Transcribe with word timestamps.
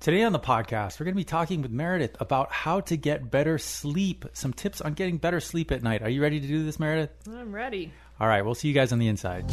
Today 0.00 0.22
on 0.22 0.32
the 0.32 0.40
podcast, 0.40 0.98
we're 0.98 1.04
going 1.04 1.12
to 1.14 1.20
be 1.20 1.24
talking 1.24 1.60
with 1.60 1.70
Meredith 1.70 2.16
about 2.20 2.50
how 2.50 2.80
to 2.80 2.96
get 2.96 3.30
better 3.30 3.58
sleep, 3.58 4.24
some 4.32 4.54
tips 4.54 4.80
on 4.80 4.94
getting 4.94 5.18
better 5.18 5.40
sleep 5.40 5.70
at 5.70 5.82
night. 5.82 6.00
Are 6.00 6.08
you 6.08 6.22
ready 6.22 6.40
to 6.40 6.46
do 6.46 6.64
this, 6.64 6.80
Meredith? 6.80 7.10
I'm 7.28 7.54
ready. 7.54 7.92
All 8.18 8.26
right, 8.26 8.42
we'll 8.42 8.54
see 8.54 8.68
you 8.68 8.72
guys 8.72 8.92
on 8.92 8.98
the 8.98 9.08
inside. 9.08 9.44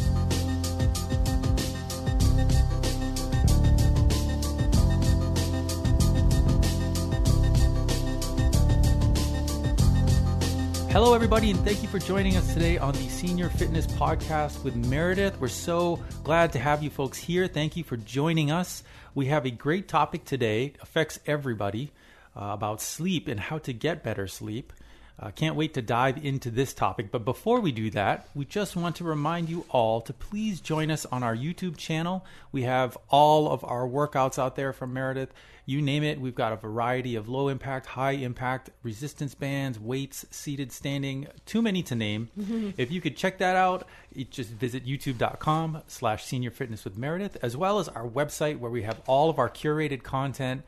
Hello, 10.90 11.12
everybody, 11.12 11.50
and 11.50 11.60
thank 11.66 11.82
you 11.82 11.88
for 11.88 11.98
joining 11.98 12.36
us 12.38 12.54
today 12.54 12.78
on 12.78 12.94
the 12.94 13.08
Senior 13.10 13.50
Fitness 13.50 13.86
Podcast 13.86 14.64
with 14.64 14.74
Meredith. 14.74 15.38
We're 15.38 15.48
so 15.48 16.02
glad 16.24 16.50
to 16.54 16.58
have 16.58 16.82
you 16.82 16.88
folks 16.88 17.18
here. 17.18 17.46
Thank 17.46 17.76
you 17.76 17.84
for 17.84 17.98
joining 17.98 18.50
us. 18.50 18.82
We 19.14 19.26
have 19.26 19.44
a 19.44 19.50
great 19.50 19.86
topic 19.86 20.24
today, 20.24 20.72
affects 20.80 21.20
everybody, 21.26 21.92
uh, 22.34 22.46
about 22.52 22.80
sleep 22.80 23.28
and 23.28 23.38
how 23.38 23.58
to 23.58 23.74
get 23.74 24.02
better 24.02 24.26
sleep. 24.26 24.72
Uh, 25.20 25.30
can't 25.32 25.56
wait 25.56 25.74
to 25.74 25.82
dive 25.82 26.24
into 26.24 26.50
this 26.50 26.72
topic. 26.72 27.10
But 27.10 27.24
before 27.24 27.60
we 27.60 27.72
do 27.72 27.90
that, 27.90 28.28
we 28.34 28.44
just 28.44 28.76
want 28.76 28.96
to 28.96 29.04
remind 29.04 29.48
you 29.48 29.64
all 29.70 30.00
to 30.02 30.12
please 30.12 30.60
join 30.60 30.90
us 30.90 31.06
on 31.06 31.24
our 31.24 31.34
YouTube 31.34 31.76
channel. 31.76 32.24
We 32.52 32.62
have 32.62 32.96
all 33.08 33.50
of 33.50 33.64
our 33.64 33.86
workouts 33.88 34.38
out 34.38 34.54
there 34.54 34.72
from 34.72 34.92
Meredith. 34.92 35.32
You 35.66 35.82
name 35.82 36.02
it, 36.02 36.18
we've 36.18 36.34
got 36.34 36.54
a 36.54 36.56
variety 36.56 37.14
of 37.14 37.28
low 37.28 37.48
impact, 37.48 37.86
high 37.86 38.12
impact, 38.12 38.70
resistance 38.82 39.34
bands, 39.34 39.78
weights, 39.78 40.24
seated, 40.30 40.72
standing, 40.72 41.26
too 41.44 41.60
many 41.60 41.82
to 41.82 41.94
name. 41.94 42.30
if 42.78 42.90
you 42.90 43.02
could 43.02 43.18
check 43.18 43.36
that 43.38 43.54
out, 43.54 43.86
just 44.30 44.48
visit 44.50 44.86
youtube.com 44.86 45.82
slash 45.86 46.24
senior 46.24 46.50
fitness 46.50 46.84
with 46.84 46.96
Meredith, 46.96 47.36
as 47.42 47.54
well 47.54 47.80
as 47.80 47.88
our 47.88 48.08
website 48.08 48.58
where 48.58 48.70
we 48.70 48.82
have 48.82 49.02
all 49.06 49.28
of 49.28 49.38
our 49.38 49.50
curated 49.50 50.02
content 50.02 50.62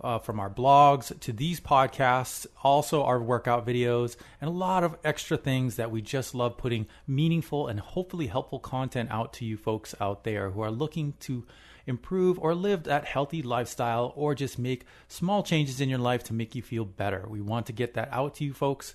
uh, 0.00 0.18
from 0.18 0.40
our 0.40 0.50
blogs 0.50 1.18
to 1.20 1.32
these 1.32 1.60
podcasts, 1.60 2.46
also 2.62 3.02
our 3.02 3.20
workout 3.20 3.66
videos, 3.66 4.16
and 4.40 4.48
a 4.48 4.52
lot 4.52 4.84
of 4.84 4.96
extra 5.04 5.36
things 5.36 5.76
that 5.76 5.90
we 5.90 6.02
just 6.02 6.34
love 6.34 6.56
putting 6.56 6.86
meaningful 7.06 7.68
and 7.68 7.80
hopefully 7.80 8.26
helpful 8.26 8.58
content 8.58 9.10
out 9.10 9.32
to 9.32 9.44
you 9.44 9.56
folks 9.56 9.94
out 10.00 10.24
there 10.24 10.50
who 10.50 10.60
are 10.60 10.70
looking 10.70 11.14
to 11.20 11.46
improve 11.86 12.38
or 12.38 12.54
live 12.54 12.84
that 12.84 13.04
healthy 13.04 13.42
lifestyle 13.42 14.12
or 14.16 14.34
just 14.34 14.58
make 14.58 14.86
small 15.08 15.42
changes 15.42 15.80
in 15.80 15.88
your 15.88 15.98
life 15.98 16.24
to 16.24 16.32
make 16.32 16.54
you 16.54 16.62
feel 16.62 16.84
better. 16.84 17.26
We 17.28 17.40
want 17.40 17.66
to 17.66 17.72
get 17.72 17.94
that 17.94 18.08
out 18.10 18.36
to 18.36 18.44
you 18.44 18.54
folks. 18.54 18.94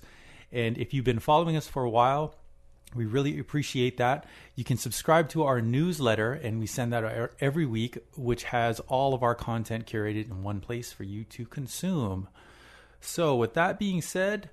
And 0.52 0.76
if 0.78 0.92
you've 0.92 1.04
been 1.04 1.20
following 1.20 1.56
us 1.56 1.68
for 1.68 1.84
a 1.84 1.90
while, 1.90 2.34
we 2.94 3.06
really 3.06 3.38
appreciate 3.38 3.96
that. 3.98 4.26
You 4.54 4.64
can 4.64 4.76
subscribe 4.76 5.28
to 5.30 5.44
our 5.44 5.60
newsletter, 5.60 6.32
and 6.32 6.58
we 6.58 6.66
send 6.66 6.92
that 6.92 7.04
out 7.04 7.32
every 7.40 7.66
week, 7.66 7.98
which 8.16 8.44
has 8.44 8.80
all 8.80 9.14
of 9.14 9.22
our 9.22 9.34
content 9.34 9.86
curated 9.86 10.30
in 10.30 10.42
one 10.42 10.60
place 10.60 10.92
for 10.92 11.04
you 11.04 11.24
to 11.24 11.46
consume. 11.46 12.28
So, 13.00 13.36
with 13.36 13.54
that 13.54 13.78
being 13.78 14.02
said, 14.02 14.50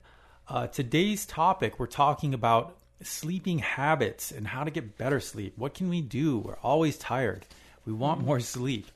uh, 0.47 0.67
today's 0.67 1.25
topic 1.25 1.79
we're 1.79 1.88
talking 1.88 2.33
about 2.33 2.77
sleeping 3.02 3.59
habits 3.59 4.31
and 4.31 4.47
how 4.47 4.63
to 4.63 4.72
get 4.72 4.97
better 4.97 5.19
sleep. 5.19 5.53
What 5.57 5.73
can 5.73 5.89
we 5.89 6.01
do? 6.01 6.39
We're 6.39 6.57
always 6.57 6.97
tired. 6.97 7.45
We 7.85 7.94
want 7.94 8.23
more 8.23 8.39
sleep. 8.55 8.88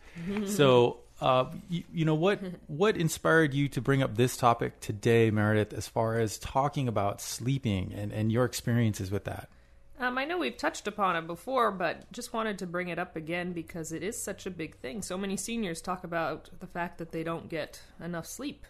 so, 0.45 0.99
uh, 1.21 1.45
you, 1.69 1.83
you, 1.93 2.05
know 2.05 2.15
what? 2.15 2.39
What 2.67 2.97
inspired 2.97 3.53
you 3.53 3.69
to 3.69 3.81
bring 3.81 4.01
up 4.01 4.15
this 4.15 4.35
topic 4.35 4.79
today, 4.79 5.29
Meredith? 5.29 5.73
As 5.73 5.87
far 5.87 6.19
as 6.19 6.37
talking 6.39 6.87
about 6.87 7.21
sleeping 7.21 7.93
and, 7.93 8.11
and 8.11 8.31
your 8.31 8.45
experiences 8.45 9.11
with 9.11 9.25
that. 9.25 9.49
Um, 9.99 10.17
I 10.17 10.25
know 10.25 10.39
we've 10.39 10.57
touched 10.57 10.87
upon 10.87 11.15
it 11.15 11.27
before, 11.27 11.71
but 11.71 12.11
just 12.11 12.33
wanted 12.33 12.57
to 12.59 12.65
bring 12.65 12.87
it 12.87 12.97
up 12.97 13.15
again 13.15 13.53
because 13.53 13.91
it 13.91 14.01
is 14.01 14.19
such 14.19 14.47
a 14.47 14.49
big 14.49 14.75
thing. 14.77 15.03
So 15.03 15.15
many 15.15 15.37
seniors 15.37 15.79
talk 15.79 16.03
about 16.03 16.49
the 16.59 16.65
fact 16.65 16.97
that 16.97 17.11
they 17.11 17.23
don't 17.23 17.49
get 17.49 17.79
enough 18.03 18.25
sleep. 18.25 18.65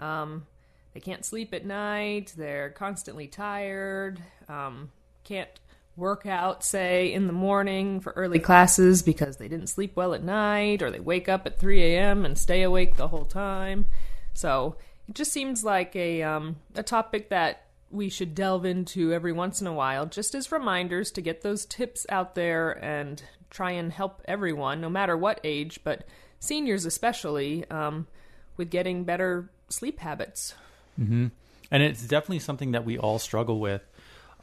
Um, 0.00 0.46
they 0.92 0.98
can't 0.98 1.24
sleep 1.24 1.54
at 1.54 1.64
night. 1.64 2.34
They're 2.36 2.70
constantly 2.70 3.28
tired. 3.28 4.20
Um, 4.48 4.90
can't 5.22 5.48
work 5.96 6.26
out, 6.26 6.64
say, 6.64 7.12
in 7.12 7.26
the 7.26 7.32
morning 7.32 8.00
for 8.00 8.12
early 8.16 8.38
classes 8.40 9.02
because 9.02 9.36
they 9.36 9.48
didn't 9.48 9.68
sleep 9.68 9.96
well 9.96 10.14
at 10.14 10.22
night, 10.22 10.82
or 10.82 10.90
they 10.90 11.00
wake 11.00 11.28
up 11.28 11.46
at 11.46 11.58
3 11.58 11.82
a.m. 11.82 12.24
and 12.24 12.36
stay 12.36 12.62
awake 12.62 12.96
the 12.96 13.08
whole 13.08 13.24
time. 13.24 13.86
So 14.32 14.76
it 15.08 15.14
just 15.14 15.32
seems 15.32 15.64
like 15.64 15.94
a 15.94 16.22
um, 16.22 16.56
a 16.74 16.82
topic 16.82 17.28
that 17.28 17.66
we 17.90 18.08
should 18.08 18.34
delve 18.34 18.64
into 18.64 19.12
every 19.12 19.32
once 19.32 19.60
in 19.60 19.66
a 19.66 19.72
while, 19.72 20.06
just 20.06 20.34
as 20.34 20.50
reminders 20.50 21.12
to 21.12 21.20
get 21.20 21.42
those 21.42 21.64
tips 21.64 22.06
out 22.08 22.34
there 22.34 22.72
and 22.84 23.22
try 23.50 23.70
and 23.70 23.92
help 23.92 24.20
everyone, 24.24 24.80
no 24.80 24.90
matter 24.90 25.16
what 25.16 25.40
age, 25.44 25.78
but 25.84 26.04
seniors 26.40 26.84
especially, 26.84 27.68
um, 27.70 28.08
with 28.56 28.68
getting 28.68 29.04
better 29.04 29.48
sleep 29.68 30.00
habits. 30.00 30.54
Mm-hmm. 31.00 31.28
And 31.70 31.82
it's 31.82 32.02
definitely 32.06 32.40
something 32.40 32.72
that 32.72 32.84
we 32.84 32.98
all 32.98 33.18
struggle 33.18 33.60
with. 33.60 33.82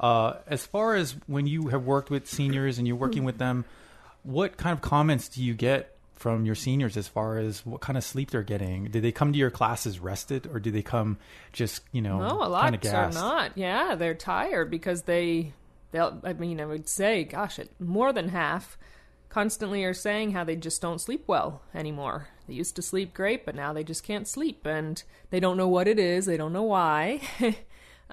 Uh, 0.02 0.40
as 0.48 0.66
far 0.66 0.96
as 0.96 1.16
when 1.28 1.46
you 1.46 1.68
have 1.68 1.86
worked 1.86 2.10
with 2.10 2.28
seniors 2.28 2.80
and 2.80 2.88
you're 2.88 2.98
working 2.98 3.24
with 3.24 3.38
them, 3.38 3.64
what 4.24 4.58
kind 4.58 4.74
of 4.74 4.82
comments 4.82 5.30
do 5.30 5.44
you 5.44 5.54
get 5.54 5.96
from 6.16 6.46
your 6.46 6.56
seniors 6.56 6.98
as 6.98 7.08
far 7.08 7.38
as 7.38 7.66
what 7.66 7.82
kind 7.82 7.98
of 7.98 8.04
sleep 8.04 8.32
they're 8.32 8.42
getting? 8.42 8.86
Do 8.86 9.00
they 9.00 9.12
come 9.12 9.32
to 9.32 9.38
your 9.38 9.52
classes 9.52 10.00
rested, 10.00 10.48
or 10.52 10.60
do 10.60 10.72
they 10.72 10.82
come 10.82 11.18
just 11.54 11.84
you 11.92 12.02
know? 12.02 12.20
No, 12.20 12.44
a 12.44 12.50
lot 12.50 12.86
are 12.86 13.12
not. 13.12 13.56
Yeah, 13.56 13.94
they're 13.94 14.16
tired 14.16 14.72
because 14.72 15.04
they 15.04 15.54
they'll. 15.92 16.20
I 16.24 16.34
mean, 16.34 16.60
I 16.60 16.66
would 16.66 16.90
say, 16.90 17.24
gosh, 17.24 17.60
it, 17.60 17.70
more 17.80 18.12
than 18.12 18.30
half 18.30 18.80
constantly 19.30 19.84
are 19.84 19.94
saying 19.94 20.32
how 20.32 20.44
they 20.44 20.56
just 20.56 20.82
don't 20.82 21.00
sleep 21.00 21.24
well 21.28 21.62
anymore. 21.74 22.28
They 22.48 22.56
used 22.56 22.76
to 22.76 22.82
sleep 22.82 23.14
great, 23.14 23.46
but 23.46 23.56
now 23.56 23.72
they 23.72 23.84
just 23.84 24.04
can't 24.04 24.28
sleep, 24.28 24.66
and 24.66 25.02
they 25.30 25.40
don't 25.40 25.58
know 25.58 25.68
what 25.68 25.88
it 25.88 26.00
is. 26.00 26.26
They 26.26 26.38
don't 26.38 26.54
know 26.54 26.64
why. 26.64 27.22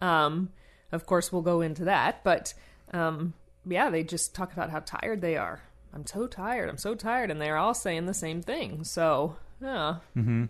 um, 0.02 0.50
of 0.92 1.06
course, 1.06 1.32
we'll 1.32 1.42
go 1.42 1.60
into 1.60 1.84
that, 1.84 2.22
but 2.24 2.54
um, 2.92 3.34
yeah, 3.66 3.90
they 3.90 4.02
just 4.02 4.34
talk 4.34 4.52
about 4.52 4.70
how 4.70 4.80
tired 4.80 5.20
they 5.20 5.36
are. 5.36 5.62
I'm 5.94 6.06
so 6.06 6.26
tired. 6.26 6.68
I'm 6.68 6.78
so 6.78 6.94
tired, 6.94 7.30
and 7.30 7.40
they're 7.40 7.56
all 7.56 7.74
saying 7.74 8.06
the 8.06 8.14
same 8.14 8.42
thing. 8.42 8.84
So, 8.84 9.36
yeah, 9.60 9.96
mm-hmm. 10.16 10.44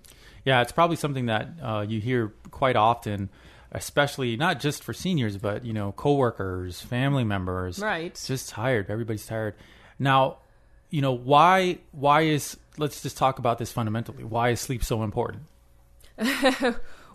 yeah, 0.44 0.62
it's 0.62 0.72
probably 0.72 0.96
something 0.96 1.26
that 1.26 1.48
uh, 1.62 1.84
you 1.88 2.00
hear 2.00 2.32
quite 2.50 2.76
often, 2.76 3.28
especially 3.72 4.36
not 4.36 4.60
just 4.60 4.82
for 4.82 4.92
seniors, 4.92 5.36
but 5.36 5.64
you 5.64 5.72
know, 5.72 5.92
coworkers, 5.92 6.80
family 6.80 7.24
members. 7.24 7.78
Right. 7.78 8.20
Just 8.26 8.50
tired. 8.50 8.90
Everybody's 8.90 9.26
tired. 9.26 9.54
Now, 9.98 10.38
you 10.90 11.02
know 11.02 11.12
why? 11.12 11.78
Why 11.92 12.22
is? 12.22 12.56
Let's 12.76 13.02
just 13.02 13.16
talk 13.16 13.38
about 13.38 13.58
this 13.58 13.72
fundamentally. 13.72 14.24
Why 14.24 14.50
is 14.50 14.60
sleep 14.60 14.84
so 14.84 15.02
important? 15.02 15.44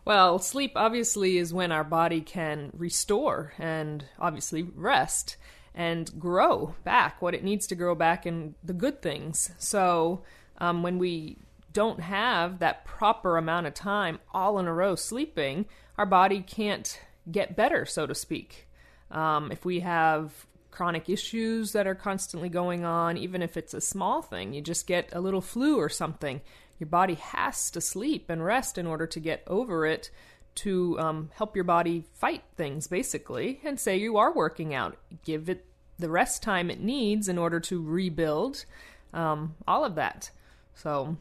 Well, 0.06 0.38
sleep 0.40 0.74
obviously 0.76 1.38
is 1.38 1.54
when 1.54 1.72
our 1.72 1.84
body 1.84 2.22
can 2.22 2.72
restore 2.74 3.54
and 3.58 4.04
obviously 4.20 4.64
rest 4.64 5.38
and 5.74 6.20
grow 6.20 6.76
back 6.84 7.22
what 7.22 7.34
it 7.34 7.44
needs 7.44 7.68
to 7.68 7.76
grow 7.76 7.96
back 7.96 8.26
in 8.26 8.56
the 8.64 8.74
good 8.74 9.02
things. 9.02 9.52
So, 9.58 10.24
um, 10.58 10.84
when 10.84 11.00
we 11.00 11.38
don't 11.72 12.02
have 12.02 12.60
that 12.60 12.86
proper 12.86 13.38
amount 13.38 13.66
of 13.66 13.74
time 13.74 14.20
all 14.34 14.60
in 14.60 14.68
a 14.68 14.74
row 14.74 14.96
sleeping, 14.96 15.66
our 15.98 16.06
body 16.06 16.42
can't 16.42 17.00
get 17.32 17.56
better, 17.56 17.86
so 17.86 18.06
to 18.06 18.14
speak. 18.14 18.68
Um, 19.10 19.52
if 19.52 19.66
we 19.66 19.80
have 19.80 20.46
chronic 20.70 21.10
issues 21.10 21.72
that 21.72 21.88
are 21.88 21.96
constantly 21.96 22.50
going 22.50 22.84
on, 22.84 23.18
even 23.18 23.42
if 23.42 23.58
it's 23.58 23.74
a 23.74 23.82
small 23.82 24.22
thing, 24.22 24.54
you 24.54 24.62
just 24.62 24.88
get 24.88 25.10
a 25.14 25.22
little 25.22 25.42
flu 25.42 25.78
or 25.78 25.90
something, 25.90 26.42
your 26.84 26.90
body 26.90 27.14
has 27.14 27.72
to 27.72 27.80
sleep 27.80 28.30
and 28.30 28.44
rest 28.44 28.78
in 28.78 28.86
order 28.86 29.08
to 29.08 29.20
get 29.22 29.42
over 29.48 29.86
it 29.86 30.12
to 30.56 31.00
um, 31.00 31.30
help 31.34 31.56
your 31.56 31.64
body 31.64 32.04
fight 32.14 32.44
things, 32.58 32.88
basically. 32.88 33.62
And 33.64 33.80
say 33.80 33.96
you 33.96 34.18
are 34.18 34.34
working 34.34 34.74
out, 34.74 34.98
give 35.24 35.48
it 35.48 35.66
the 35.98 36.10
rest 36.10 36.44
time 36.44 36.70
it 36.70 36.82
needs 36.82 37.30
in 37.30 37.38
order 37.38 37.62
to 37.62 37.82
rebuild 37.82 38.66
um, 39.14 39.56
all 39.66 39.86
of 39.86 39.96
that. 39.96 40.30
So, 40.76 41.16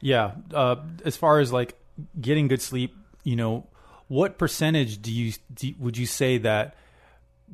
yeah. 0.00 0.32
Uh, 0.52 0.76
as 1.04 1.16
far 1.16 1.38
as 1.38 1.52
like 1.52 1.78
getting 2.20 2.48
good 2.48 2.62
sleep, 2.62 2.96
you 3.22 3.36
know, 3.36 3.68
what 4.08 4.38
percentage 4.38 5.00
do 5.00 5.12
you 5.12 5.34
do, 5.54 5.72
would 5.78 5.96
you 5.96 6.06
say 6.06 6.38
that 6.38 6.74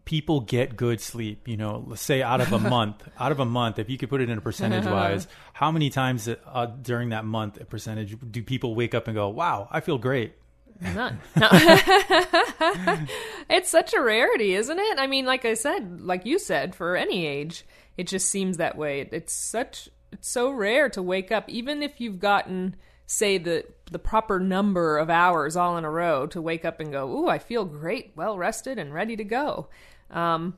people 0.05 0.41
get 0.41 0.77
good 0.77 1.01
sleep 1.01 1.47
you 1.47 1.57
know 1.57 1.85
let's 1.87 2.01
say 2.01 2.23
out 2.23 2.41
of 2.41 2.53
a 2.53 2.59
month 2.71 3.03
out 3.19 3.33
of 3.33 3.41
a 3.41 3.45
month 3.45 3.79
if 3.79 3.91
you 3.91 3.99
could 3.99 4.09
put 4.09 4.21
it 4.21 4.31
in 4.31 4.39
a 4.39 4.41
percentage 4.41 4.85
wise 4.85 5.29
how 5.53 5.71
many 5.71 5.91
times 5.91 6.29
uh, 6.29 6.67
during 6.81 7.11
that 7.11 7.25
month 7.25 7.61
a 7.61 7.65
percentage 7.65 8.17
do 8.31 8.43
people 8.43 8.75
wake 8.75 8.95
up 8.95 9.09
and 9.09 9.15
go 9.15 9.29
wow 9.29 9.69
i 9.71 9.81
feel 9.81 9.99
great 9.99 10.35
None. 10.81 11.21
No. 11.37 11.49
it's 13.51 13.71
such 13.71 13.93
a 13.93 14.01
rarity, 14.01 14.55
isn't 14.55 14.79
it? 14.79 14.99
I 14.99 15.07
mean, 15.07 15.27
like 15.27 15.45
I 15.45 15.55
said, 15.55 16.01
like 16.01 16.25
you 16.25 16.39
said, 16.39 16.75
for 16.75 16.97
any 16.97 17.27
age, 17.27 17.67
it 17.97 18.07
just 18.07 18.31
seems 18.31 18.57
that 18.57 18.77
way. 18.77 19.07
It's 19.13 19.33
such 19.33 19.89
it's 20.13 20.29
so 20.29 20.51
rare 20.51 20.89
to 20.91 21.03
wake 21.03 21.31
up 21.31 21.49
even 21.49 21.83
if 21.83 22.01
you've 22.01 22.19
gotten 22.19 22.77
say 23.13 23.39
the 23.39 23.65
the 23.91 23.99
proper 23.99 24.39
number 24.39 24.97
of 24.97 25.11
hours 25.11 25.57
all 25.57 25.77
in 25.77 25.85
a 25.85 25.91
row 25.91 26.29
to 26.29 26.41
wake 26.41 26.65
up 26.65 26.79
and 26.79 26.93
go, 26.93 27.11
"Ooh, 27.11 27.29
I 27.29 27.39
feel 27.39 27.65
great, 27.65 28.13
well 28.15 28.39
rested 28.39 28.79
and 28.79 28.95
ready 28.95 29.17
to 29.17 29.25
go." 29.25 29.67
Um, 30.13 30.55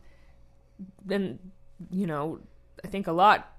then 1.05 1.39
you 1.91 2.07
know, 2.07 2.41
I 2.85 2.89
think 2.89 3.07
a 3.07 3.13
lot 3.13 3.51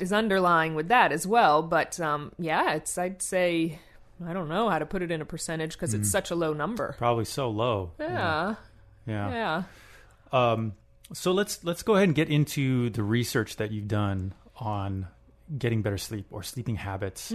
is 0.00 0.12
underlying 0.12 0.74
with 0.74 0.88
that 0.88 1.12
as 1.12 1.26
well. 1.28 1.62
But 1.62 2.00
um, 2.00 2.32
yeah, 2.36 2.74
it's 2.74 2.98
I'd 2.98 3.22
say 3.22 3.78
I 4.26 4.32
don't 4.32 4.48
know 4.48 4.68
how 4.68 4.80
to 4.80 4.86
put 4.86 5.02
it 5.02 5.12
in 5.12 5.20
a 5.20 5.24
percentage 5.24 5.74
because 5.74 5.94
it's 5.94 6.10
such 6.10 6.30
a 6.32 6.34
low 6.34 6.52
number. 6.52 6.96
Probably 6.98 7.24
so 7.24 7.48
low. 7.50 7.92
Yeah, 8.00 8.56
Yeah. 9.06 9.30
yeah. 9.30 9.62
Um, 10.52 10.72
so 11.12 11.30
let's 11.30 11.62
let's 11.62 11.84
go 11.84 11.94
ahead 11.94 12.08
and 12.08 12.14
get 12.16 12.28
into 12.28 12.90
the 12.90 13.04
research 13.04 13.56
that 13.56 13.70
you've 13.70 13.86
done 13.88 14.34
on 14.56 15.06
getting 15.58 15.82
better 15.82 15.98
sleep 15.98 16.26
or 16.30 16.42
sleeping 16.42 16.76
habits. 16.76 17.30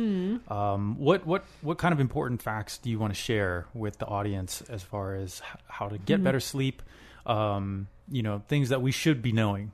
Um, 0.47 0.95
what 0.97 1.25
what 1.25 1.44
what 1.61 1.77
kind 1.77 1.94
of 1.94 2.00
important 2.00 2.41
facts 2.41 2.77
do 2.77 2.89
you 2.89 3.00
want 3.00 3.13
to 3.13 3.19
share 3.19 3.67
with 3.73 3.97
the 3.97 4.06
audience 4.06 4.61
as 4.69 4.83
far 4.83 5.15
as 5.15 5.41
how 5.67 5.88
to 5.89 5.97
get 5.97 6.23
better 6.23 6.39
sleep? 6.39 6.81
Um, 7.25 7.88
you 8.09 8.23
know, 8.23 8.41
things 8.47 8.69
that 8.69 8.81
we 8.81 8.91
should 8.91 9.21
be 9.21 9.31
knowing. 9.31 9.71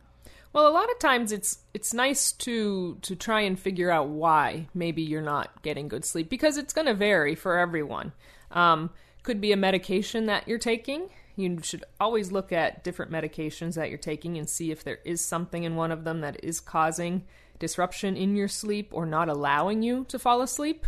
Well, 0.56 0.68
a 0.68 0.72
lot 0.72 0.90
of 0.90 1.00
times 1.00 1.32
it's 1.34 1.60
it's 1.74 1.94
nice 1.94 2.32
to 2.32 2.98
to 3.02 3.16
try 3.16 3.42
and 3.42 3.60
figure 3.60 3.92
out 3.92 4.08
why 4.08 4.68
maybe 4.74 5.02
you're 5.02 5.22
not 5.22 5.62
getting 5.64 5.90
good 5.90 6.06
sleep 6.06 6.30
because 6.30 6.58
it's 6.58 6.74
going 6.74 6.88
to 6.88 6.94
vary 6.94 7.36
for 7.36 7.58
everyone. 7.58 8.14
Um, 8.52 8.92
could 9.24 9.42
be 9.42 9.52
a 9.52 9.58
medication 9.58 10.28
that 10.28 10.48
you're 10.48 10.60
taking. 10.60 11.10
You 11.36 11.60
should 11.62 11.84
always 12.00 12.32
look 12.32 12.54
at 12.54 12.86
different 12.86 13.12
medications 13.12 13.74
that 13.76 13.90
you're 13.90 13.98
taking 13.98 14.38
and 14.38 14.48
see 14.48 14.72
if 14.72 14.84
there 14.84 15.00
is 15.04 15.20
something 15.20 15.64
in 15.64 15.76
one 15.76 15.92
of 15.92 16.06
them 16.06 16.22
that 16.22 16.42
is 16.42 16.62
causing 16.62 17.26
disruption 17.60 18.16
in 18.16 18.36
your 18.36 18.48
sleep 18.48 18.90
or 18.92 19.06
not 19.06 19.30
allowing 19.30 19.84
you 19.84 20.06
to 20.10 20.20
fall 20.20 20.42
asleep. 20.42 20.86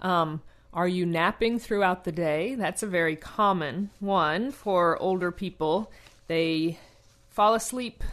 Um, 0.00 0.42
are 0.72 0.88
you 0.88 1.06
napping 1.06 1.58
throughout 1.58 2.04
the 2.04 2.12
day? 2.12 2.54
That's 2.54 2.82
a 2.82 2.86
very 2.86 3.16
common 3.16 3.90
one 4.00 4.50
for 4.50 5.00
older 5.00 5.32
people. 5.32 5.90
They 6.26 6.78
fall 7.30 7.54
asleep 7.54 8.04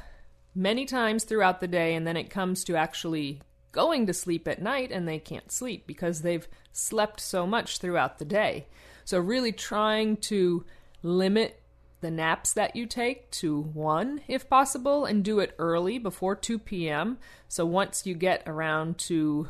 many 0.55 0.85
times 0.85 1.25
throughout 1.25 1.59
the 1.59 1.67
day, 1.67 1.95
and 1.95 2.07
then 2.07 2.15
it 2.15 2.29
comes 2.29 2.63
to 2.63 2.75
actually 2.75 3.41
going 3.71 4.05
to 4.05 4.13
sleep 4.13 4.47
at 4.47 4.61
night, 4.61 4.91
and 4.91 5.07
they 5.07 5.19
can't 5.19 5.51
sleep 5.51 5.85
because 5.85 6.21
they've 6.21 6.47
slept 6.71 7.19
so 7.19 7.45
much 7.45 7.79
throughout 7.79 8.19
the 8.19 8.25
day. 8.25 8.67
So, 9.03 9.19
really 9.19 9.51
trying 9.51 10.17
to 10.17 10.63
limit 11.03 11.61
the 12.05 12.11
naps 12.11 12.53
that 12.53 12.75
you 12.75 12.85
take 12.85 13.31
to 13.31 13.59
one 13.59 14.21
if 14.27 14.47
possible 14.47 15.05
and 15.05 15.25
do 15.25 15.39
it 15.39 15.55
early 15.57 15.97
before 15.97 16.35
2 16.35 16.59
p.m. 16.59 17.17
So, 17.47 17.65
once 17.65 18.05
you 18.05 18.13
get 18.13 18.43
around 18.45 18.99
to 19.09 19.49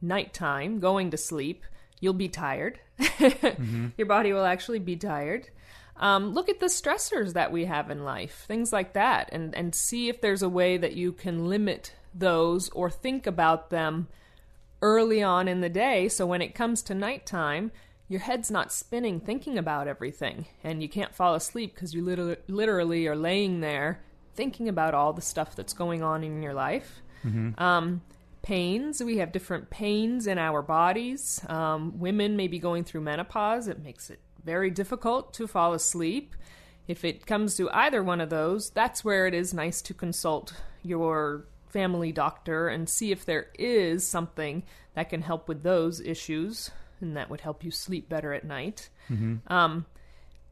nighttime, 0.00 0.80
going 0.80 1.10
to 1.10 1.18
sleep, 1.18 1.62
you'll 2.00 2.14
be 2.14 2.30
tired. 2.30 2.80
Your 3.98 4.06
body 4.06 4.32
will 4.32 4.46
actually 4.46 4.78
be 4.78 4.96
tired. 4.96 5.50
Um, 5.98 6.32
look 6.32 6.48
at 6.48 6.58
the 6.58 6.66
stressors 6.66 7.34
that 7.34 7.52
we 7.52 7.66
have 7.66 7.90
in 7.90 8.02
life, 8.02 8.46
things 8.48 8.72
like 8.72 8.94
that, 8.94 9.28
and, 9.30 9.54
and 9.54 9.74
see 9.74 10.08
if 10.08 10.22
there's 10.22 10.42
a 10.42 10.48
way 10.48 10.78
that 10.78 10.94
you 10.94 11.12
can 11.12 11.50
limit 11.50 11.94
those 12.14 12.70
or 12.70 12.88
think 12.88 13.26
about 13.26 13.68
them 13.68 14.08
early 14.80 15.22
on 15.22 15.48
in 15.48 15.60
the 15.60 15.68
day 15.68 16.08
so 16.08 16.24
when 16.24 16.40
it 16.40 16.54
comes 16.54 16.80
to 16.80 16.94
nighttime, 16.94 17.70
your 18.10 18.20
head's 18.20 18.50
not 18.50 18.72
spinning 18.72 19.20
thinking 19.20 19.56
about 19.56 19.86
everything 19.86 20.44
and 20.64 20.82
you 20.82 20.88
can't 20.88 21.14
fall 21.14 21.36
asleep 21.36 21.72
because 21.72 21.94
you 21.94 22.04
literally, 22.04 22.36
literally 22.48 23.06
are 23.06 23.14
laying 23.14 23.60
there 23.60 24.02
thinking 24.34 24.68
about 24.68 24.94
all 24.94 25.12
the 25.12 25.22
stuff 25.22 25.54
that's 25.54 25.72
going 25.72 26.02
on 26.02 26.24
in 26.24 26.42
your 26.42 26.52
life. 26.52 27.02
Um, 27.60 28.02
pains, 28.42 29.00
we 29.00 29.18
have 29.18 29.30
different 29.30 29.70
pains 29.70 30.26
in 30.26 30.38
our 30.38 30.60
bodies. 30.60 31.40
Um, 31.48 32.00
women 32.00 32.36
may 32.36 32.48
be 32.48 32.58
going 32.58 32.82
through 32.82 33.02
menopause, 33.02 33.68
it 33.68 33.80
makes 33.80 34.10
it 34.10 34.18
very 34.44 34.70
difficult 34.70 35.32
to 35.34 35.46
fall 35.46 35.72
asleep. 35.72 36.34
If 36.88 37.04
it 37.04 37.26
comes 37.26 37.56
to 37.58 37.70
either 37.70 38.02
one 38.02 38.20
of 38.20 38.30
those, 38.30 38.70
that's 38.70 39.04
where 39.04 39.28
it 39.28 39.34
is 39.34 39.54
nice 39.54 39.80
to 39.82 39.94
consult 39.94 40.52
your 40.82 41.44
family 41.68 42.10
doctor 42.10 42.66
and 42.66 42.88
see 42.88 43.12
if 43.12 43.24
there 43.24 43.46
is 43.56 44.04
something 44.04 44.64
that 44.94 45.10
can 45.10 45.22
help 45.22 45.46
with 45.46 45.62
those 45.62 46.00
issues 46.00 46.72
and 47.00 47.16
that 47.16 47.30
would 47.30 47.40
help 47.40 47.64
you 47.64 47.70
sleep 47.70 48.08
better 48.08 48.32
at 48.32 48.44
night. 48.44 48.88
Um, 49.52 49.86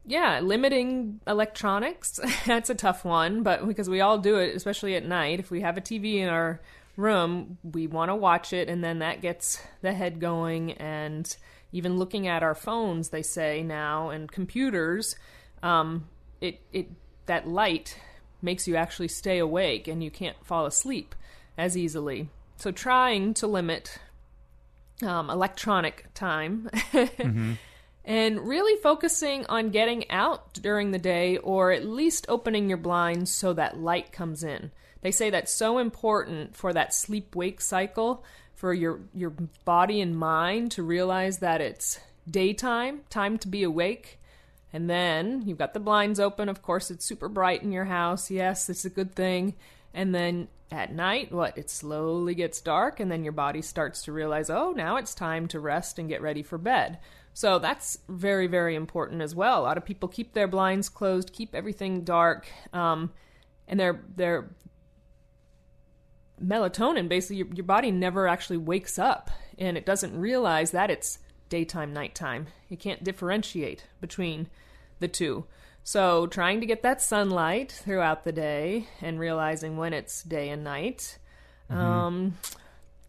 yeah, 0.05 0.39
limiting 0.39 1.19
electronics, 1.27 2.19
that's 2.45 2.69
a 2.69 2.75
tough 2.75 3.05
one, 3.05 3.43
but 3.43 3.67
because 3.67 3.89
we 3.89 4.01
all 4.01 4.17
do 4.17 4.37
it, 4.37 4.55
especially 4.55 4.95
at 4.95 5.05
night. 5.05 5.39
If 5.39 5.51
we 5.51 5.61
have 5.61 5.77
a 5.77 5.81
TV 5.81 6.15
in 6.15 6.29
our 6.29 6.61
room, 6.95 7.57
we 7.63 7.87
want 7.87 8.09
to 8.09 8.15
watch 8.15 8.51
it, 8.53 8.69
and 8.69 8.83
then 8.83 8.99
that 8.99 9.21
gets 9.21 9.61
the 9.81 9.93
head 9.93 10.19
going. 10.19 10.73
And 10.73 11.35
even 11.71 11.97
looking 11.97 12.27
at 12.27 12.43
our 12.43 12.55
phones, 12.55 13.09
they 13.09 13.21
say 13.21 13.61
now, 13.63 14.09
and 14.09 14.31
computers, 14.31 15.15
um, 15.61 16.07
it, 16.41 16.61
it 16.73 16.89
that 17.25 17.47
light 17.47 17.97
makes 18.41 18.67
you 18.67 18.75
actually 18.75 19.07
stay 19.07 19.37
awake 19.37 19.87
and 19.87 20.03
you 20.03 20.09
can't 20.09 20.43
fall 20.43 20.65
asleep 20.65 21.13
as 21.57 21.77
easily. 21.77 22.29
So 22.57 22.71
trying 22.71 23.33
to 23.35 23.47
limit 23.47 23.99
um, 25.03 25.29
electronic 25.29 26.05
time 26.13 26.69
and 28.05 28.47
really 28.47 28.81
focusing 28.81 29.45
on 29.47 29.69
getting 29.69 30.09
out 30.09 30.53
during 30.53 30.91
the 30.91 30.99
day 30.99 31.37
or 31.37 31.71
at 31.71 31.85
least 31.85 32.25
opening 32.29 32.69
your 32.69 32.77
blinds 32.77 33.31
so 33.31 33.53
that 33.53 33.79
light 33.79 34.11
comes 34.11 34.43
in. 34.43 34.71
They 35.01 35.11
say 35.11 35.29
that's 35.29 35.53
so 35.53 35.77
important 35.77 36.55
for 36.55 36.73
that 36.73 36.93
sleep 36.93 37.35
wake 37.35 37.61
cycle 37.61 38.23
for 38.55 38.73
your 38.73 38.99
your 39.13 39.33
body 39.63 40.01
and 40.01 40.17
mind 40.17 40.71
to 40.71 40.83
realize 40.83 41.39
that 41.39 41.61
it's 41.61 41.99
daytime, 42.29 43.01
time 43.09 43.37
to 43.39 43.47
be 43.47 43.63
awake. 43.63 44.19
And 44.73 44.89
then 44.89 45.43
you've 45.45 45.57
got 45.57 45.73
the 45.73 45.79
blinds 45.79 46.19
open. 46.19 46.49
Of 46.49 46.61
course, 46.61 46.91
it's 46.91 47.05
super 47.05 47.29
bright 47.29 47.63
in 47.63 47.71
your 47.71 47.85
house. 47.85 48.29
Yes, 48.29 48.69
it's 48.69 48.85
a 48.85 48.89
good 48.89 49.15
thing. 49.15 49.55
And 49.93 50.13
then 50.13 50.49
at 50.71 50.93
night, 50.93 51.31
what? 51.31 51.57
It 51.57 51.69
slowly 51.69 52.35
gets 52.35 52.61
dark, 52.61 52.99
and 52.99 53.11
then 53.11 53.23
your 53.23 53.33
body 53.33 53.61
starts 53.61 54.03
to 54.03 54.11
realize, 54.11 54.49
oh, 54.49 54.71
now 54.71 54.97
it's 54.97 55.15
time 55.15 55.47
to 55.49 55.59
rest 55.59 55.97
and 55.97 56.09
get 56.09 56.21
ready 56.21 56.43
for 56.43 56.57
bed. 56.57 56.99
So 57.33 57.59
that's 57.59 57.97
very, 58.07 58.47
very 58.47 58.75
important 58.75 59.21
as 59.21 59.33
well. 59.33 59.61
A 59.61 59.63
lot 59.63 59.77
of 59.77 59.85
people 59.85 60.09
keep 60.09 60.33
their 60.33 60.47
blinds 60.47 60.89
closed, 60.89 61.33
keep 61.33 61.55
everything 61.55 62.03
dark, 62.03 62.47
um, 62.73 63.11
and 63.67 63.79
their 63.79 64.03
their 64.15 64.49
melatonin 66.43 67.09
basically 67.09 67.37
your, 67.37 67.47
your 67.53 67.65
body 67.65 67.91
never 67.91 68.27
actually 68.27 68.57
wakes 68.57 68.99
up, 68.99 69.29
and 69.57 69.77
it 69.77 69.85
doesn't 69.85 70.19
realize 70.19 70.71
that 70.71 70.89
it's 70.89 71.19
daytime, 71.49 71.93
nighttime. 71.93 72.47
It 72.69 72.79
can't 72.79 73.03
differentiate 73.03 73.85
between 74.01 74.49
the 74.99 75.07
two. 75.07 75.45
So, 75.83 76.27
trying 76.27 76.59
to 76.59 76.67
get 76.67 76.83
that 76.83 77.01
sunlight 77.01 77.71
throughout 77.71 78.23
the 78.23 78.31
day 78.31 78.87
and 79.01 79.19
realizing 79.19 79.77
when 79.77 79.93
it's 79.93 80.21
day 80.23 80.49
and 80.49 80.63
night. 80.63 81.17
Um, 81.69 82.37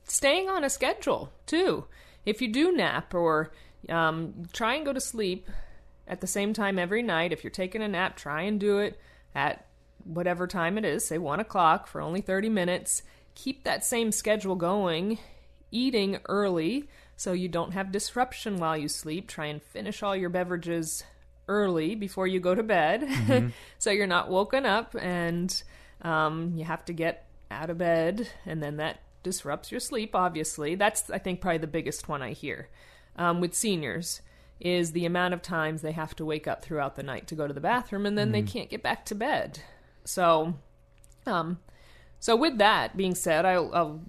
staying 0.04 0.48
on 0.48 0.64
a 0.64 0.70
schedule, 0.70 1.32
too. 1.46 1.86
If 2.24 2.40
you 2.40 2.48
do 2.48 2.72
nap 2.72 3.14
or 3.14 3.52
um, 3.88 4.46
try 4.52 4.74
and 4.74 4.84
go 4.84 4.92
to 4.92 5.00
sleep 5.00 5.48
at 6.06 6.20
the 6.20 6.26
same 6.26 6.52
time 6.52 6.78
every 6.78 7.02
night, 7.02 7.32
if 7.32 7.42
you're 7.42 7.50
taking 7.50 7.82
a 7.82 7.88
nap, 7.88 8.16
try 8.16 8.42
and 8.42 8.60
do 8.60 8.78
it 8.78 8.98
at 9.34 9.66
whatever 10.04 10.46
time 10.46 10.78
it 10.78 10.84
is, 10.84 11.04
say 11.04 11.18
1 11.18 11.40
o'clock 11.40 11.86
for 11.86 12.00
only 12.00 12.20
30 12.20 12.48
minutes. 12.48 13.02
Keep 13.34 13.64
that 13.64 13.84
same 13.84 14.12
schedule 14.12 14.56
going. 14.56 15.18
Eating 15.70 16.18
early 16.28 16.88
so 17.16 17.32
you 17.32 17.48
don't 17.48 17.72
have 17.72 17.92
disruption 17.92 18.56
while 18.56 18.76
you 18.76 18.88
sleep. 18.88 19.28
Try 19.28 19.46
and 19.46 19.62
finish 19.62 20.02
all 20.02 20.16
your 20.16 20.30
beverages 20.30 21.04
early 21.50 21.94
before 21.94 22.26
you 22.26 22.40
go 22.40 22.54
to 22.54 22.62
bed. 22.62 23.06
So 23.78 23.90
you're 23.90 24.06
not 24.06 24.28
woken 24.28 24.66
up 24.66 24.94
and 25.00 25.62
um, 26.02 26.52
you 26.54 26.64
have 26.64 26.84
to 26.84 26.92
get 26.92 27.26
out 27.50 27.70
of 27.70 27.78
bed 27.78 28.28
and 28.44 28.62
then 28.62 28.76
that 28.76 29.00
disrupts 29.22 29.70
your 29.70 29.80
sleep 29.80 30.14
obviously. 30.14 30.74
That's 30.74 31.08
i 31.10 31.18
think 31.18 31.40
probably 31.40 31.58
the 31.58 31.66
biggest 31.66 32.08
one 32.08 32.20
i 32.20 32.32
hear 32.32 32.68
um, 33.16 33.40
with 33.40 33.54
seniors 33.54 34.20
is 34.60 34.92
the 34.92 35.06
amount 35.06 35.32
of 35.32 35.40
times 35.40 35.80
they 35.80 35.92
have 35.92 36.14
to 36.16 36.26
wake 36.26 36.46
up 36.46 36.62
throughout 36.62 36.94
the 36.96 37.02
night 37.02 37.26
to 37.28 37.34
go 37.34 37.46
to 37.46 37.54
the 37.54 37.60
bathroom 37.60 38.04
and 38.04 38.18
then 38.18 38.32
they 38.32 38.42
can't 38.42 38.68
get 38.68 38.82
back 38.82 39.06
to 39.06 39.14
bed. 39.14 39.60
So 40.04 40.54
um, 41.26 41.58
so 42.18 42.36
with 42.36 42.58
that 42.58 42.98
being 42.98 43.14
said 43.14 43.46
I'll, 43.46 43.70
I'll 43.74 44.00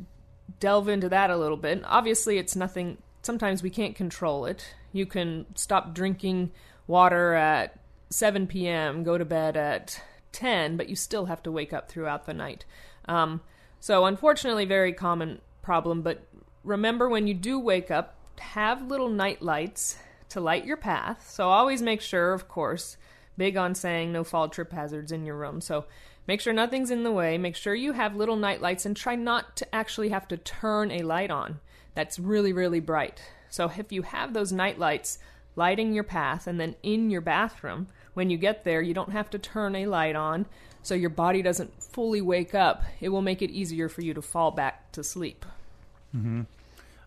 delve 0.62 0.88
into 0.88 1.10
that 1.10 1.29
a 1.29 1.38
little 1.38 1.57
bit. 1.57 1.81
Obviously, 1.86 2.38
it's 2.38 2.55
nothing, 2.55 2.98
sometimes 3.21 3.62
we 3.62 3.69
can't 3.69 3.95
control 3.95 4.45
it. 4.45 4.75
You 4.93 5.05
can 5.05 5.45
stop 5.55 5.93
drinking 5.93 6.51
water 6.91 7.33
at 7.33 7.79
7 8.10 8.48
p.m., 8.48 9.03
go 9.03 9.17
to 9.17 9.25
bed 9.25 9.55
at 9.55 10.01
10, 10.33 10.77
but 10.77 10.89
you 10.89 10.95
still 10.95 11.25
have 11.25 11.41
to 11.43 11.51
wake 11.51 11.74
up 11.74 11.89
throughout 11.89 12.25
the 12.25 12.33
night. 12.33 12.65
Um, 13.05 13.41
so, 13.79 14.05
unfortunately, 14.05 14.65
very 14.65 14.93
common 14.93 15.41
problem, 15.62 16.01
but 16.01 16.27
remember 16.63 17.10
when 17.10 17.27
you 17.27 17.33
do 17.33 17.57
wake 17.60 17.89
up, 17.89 18.15
have 18.39 18.88
little 18.88 19.10
night 19.10 19.41
lights 19.41 19.98
to 20.29 20.39
light 20.39 20.65
your 20.65 20.77
path. 20.77 21.29
So, 21.29 21.50
always 21.50 21.81
make 21.81 22.01
sure, 22.01 22.33
of 22.33 22.48
course, 22.48 22.98
big 23.38 23.57
on 23.57 23.74
saying 23.74 24.12
no 24.12 24.24
fall 24.24 24.50
trip 24.50 24.71
hazards 24.71 25.12
in 25.12 25.25
your 25.25 25.38
room. 25.38 25.62
So, 25.62 25.86
Make 26.27 26.39
sure 26.39 26.53
nothing's 26.53 26.91
in 26.91 27.03
the 27.03 27.12
way. 27.12 27.38
Make 27.38 27.55
sure 27.55 27.74
you 27.74 27.93
have 27.93 28.15
little 28.15 28.36
night 28.36 28.62
lights 28.62 28.86
and 28.86 28.95
try 28.95 29.15
not 29.15 29.55
to 29.57 29.75
actually 29.75 30.10
have 30.10 30.27
to 30.27 30.38
turn 30.38 30.91
a 30.91 31.00
light 31.00 31.31
on 31.31 31.60
that's 31.95 32.19
really, 32.19 32.53
really 32.53 32.79
bright. 32.79 33.21
So 33.50 33.71
if 33.75 33.91
you 33.91 34.03
have 34.03 34.33
those 34.33 34.51
night 34.51 34.79
lights 34.79 35.19
lighting 35.55 35.93
your 35.93 36.03
path 36.03 36.48
and 36.48 36.60
then 36.60 36.75
in 36.84 37.10
your 37.10 37.22
bathroom, 37.22 37.88
when 38.13 38.29
you 38.29 38.38
get 38.38 38.63
there, 38.63 38.81
you 38.81 38.93
don't 38.93 39.12
have 39.12 39.29
to 39.31 39.39
turn 39.39 39.75
a 39.75 39.86
light 39.86 40.15
on 40.15 40.46
so 40.84 40.96
your 40.96 41.10
body 41.10 41.41
doesn't 41.41 41.81
fully 41.84 42.22
wake 42.22 42.55
up. 42.55 42.84
It 43.00 43.10
will 43.10 43.22
make 43.22 43.41
it 43.41 43.51
easier 43.51 43.88
for 43.89 44.01
you 44.01 44.13
to 44.13 44.22
fall 44.22 44.51
back 44.51 44.91
to 44.93 45.03
sleep. 45.03 45.46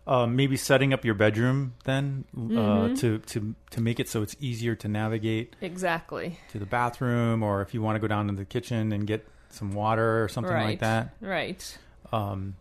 Um, 0.07 0.35
maybe 0.35 0.55
setting 0.55 0.93
up 0.93 1.03
your 1.03 1.15
bedroom 1.15 1.73
then 1.83 2.25
Mm-hmm. 2.35 2.57
uh, 2.57 2.95
to 2.97 3.19
to 3.19 3.55
to 3.71 3.81
make 3.81 3.99
it 3.99 4.07
so 4.07 4.21
it's 4.21 4.35
easier 4.39 4.75
to 4.75 4.87
navigate 4.87 5.55
Exactly. 5.61 6.39
to 6.51 6.59
the 6.59 6.65
bathroom, 6.67 7.41
or 7.41 7.61
if 7.61 7.73
you 7.73 7.81
want 7.81 7.95
to 7.95 7.99
go 7.99 8.07
down 8.07 8.27
to 8.27 8.33
the 8.35 8.45
kitchen 8.45 8.91
and 8.91 9.07
get 9.07 9.27
some 9.49 9.71
water 9.71 10.23
or 10.23 10.27
something 10.27 10.53
right. 10.53 10.65
like 10.65 10.79
that. 10.81 11.15
Right. 11.21 11.77
Um, 12.11 12.55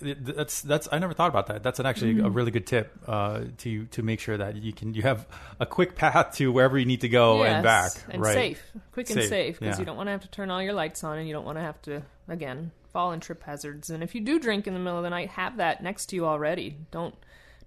that's 0.00 0.62
that's 0.62 0.88
I 0.90 0.98
never 0.98 1.14
thought 1.14 1.28
about 1.28 1.46
that. 1.46 1.62
That's 1.62 1.78
an 1.78 1.86
actually 1.86 2.18
a 2.20 2.28
really 2.28 2.50
good 2.50 2.66
tip 2.66 2.92
uh, 3.06 3.42
to 3.58 3.86
to 3.86 4.02
make 4.02 4.20
sure 4.20 4.36
that 4.36 4.56
you 4.56 4.72
can 4.72 4.94
you 4.94 5.02
have 5.02 5.26
a 5.60 5.66
quick 5.66 5.94
path 5.94 6.36
to 6.36 6.50
wherever 6.52 6.78
you 6.78 6.84
need 6.84 7.02
to 7.02 7.08
go 7.08 7.42
yes. 7.42 7.54
and 7.54 7.62
back. 7.62 7.92
and 8.10 8.22
right. 8.22 8.34
safe, 8.34 8.72
quick 8.92 9.10
and 9.10 9.20
Safe, 9.20 9.28
safe, 9.28 9.60
because 9.60 9.76
yeah. 9.76 9.80
you 9.80 9.84
don't 9.86 9.96
want 9.96 10.08
to 10.08 10.12
have 10.12 10.22
to 10.22 10.30
turn 10.30 10.50
all 10.50 10.62
your 10.62 10.72
lights 10.72 11.04
on, 11.04 11.18
and 11.18 11.28
you 11.28 11.34
don't 11.34 11.44
want 11.44 11.58
to 11.58 11.62
have 11.62 11.80
to 11.82 12.02
again 12.28 12.72
fall 12.92 13.12
in 13.12 13.20
trip 13.20 13.42
hazards. 13.42 13.90
And 13.90 14.02
if 14.02 14.14
you 14.14 14.20
do 14.20 14.38
drink 14.38 14.66
in 14.66 14.74
the 14.74 14.80
middle 14.80 14.98
of 14.98 15.04
the 15.04 15.10
night, 15.10 15.30
have 15.30 15.58
that 15.58 15.82
next 15.82 16.06
to 16.06 16.16
you 16.16 16.26
already. 16.26 16.76
Don't 16.90 17.14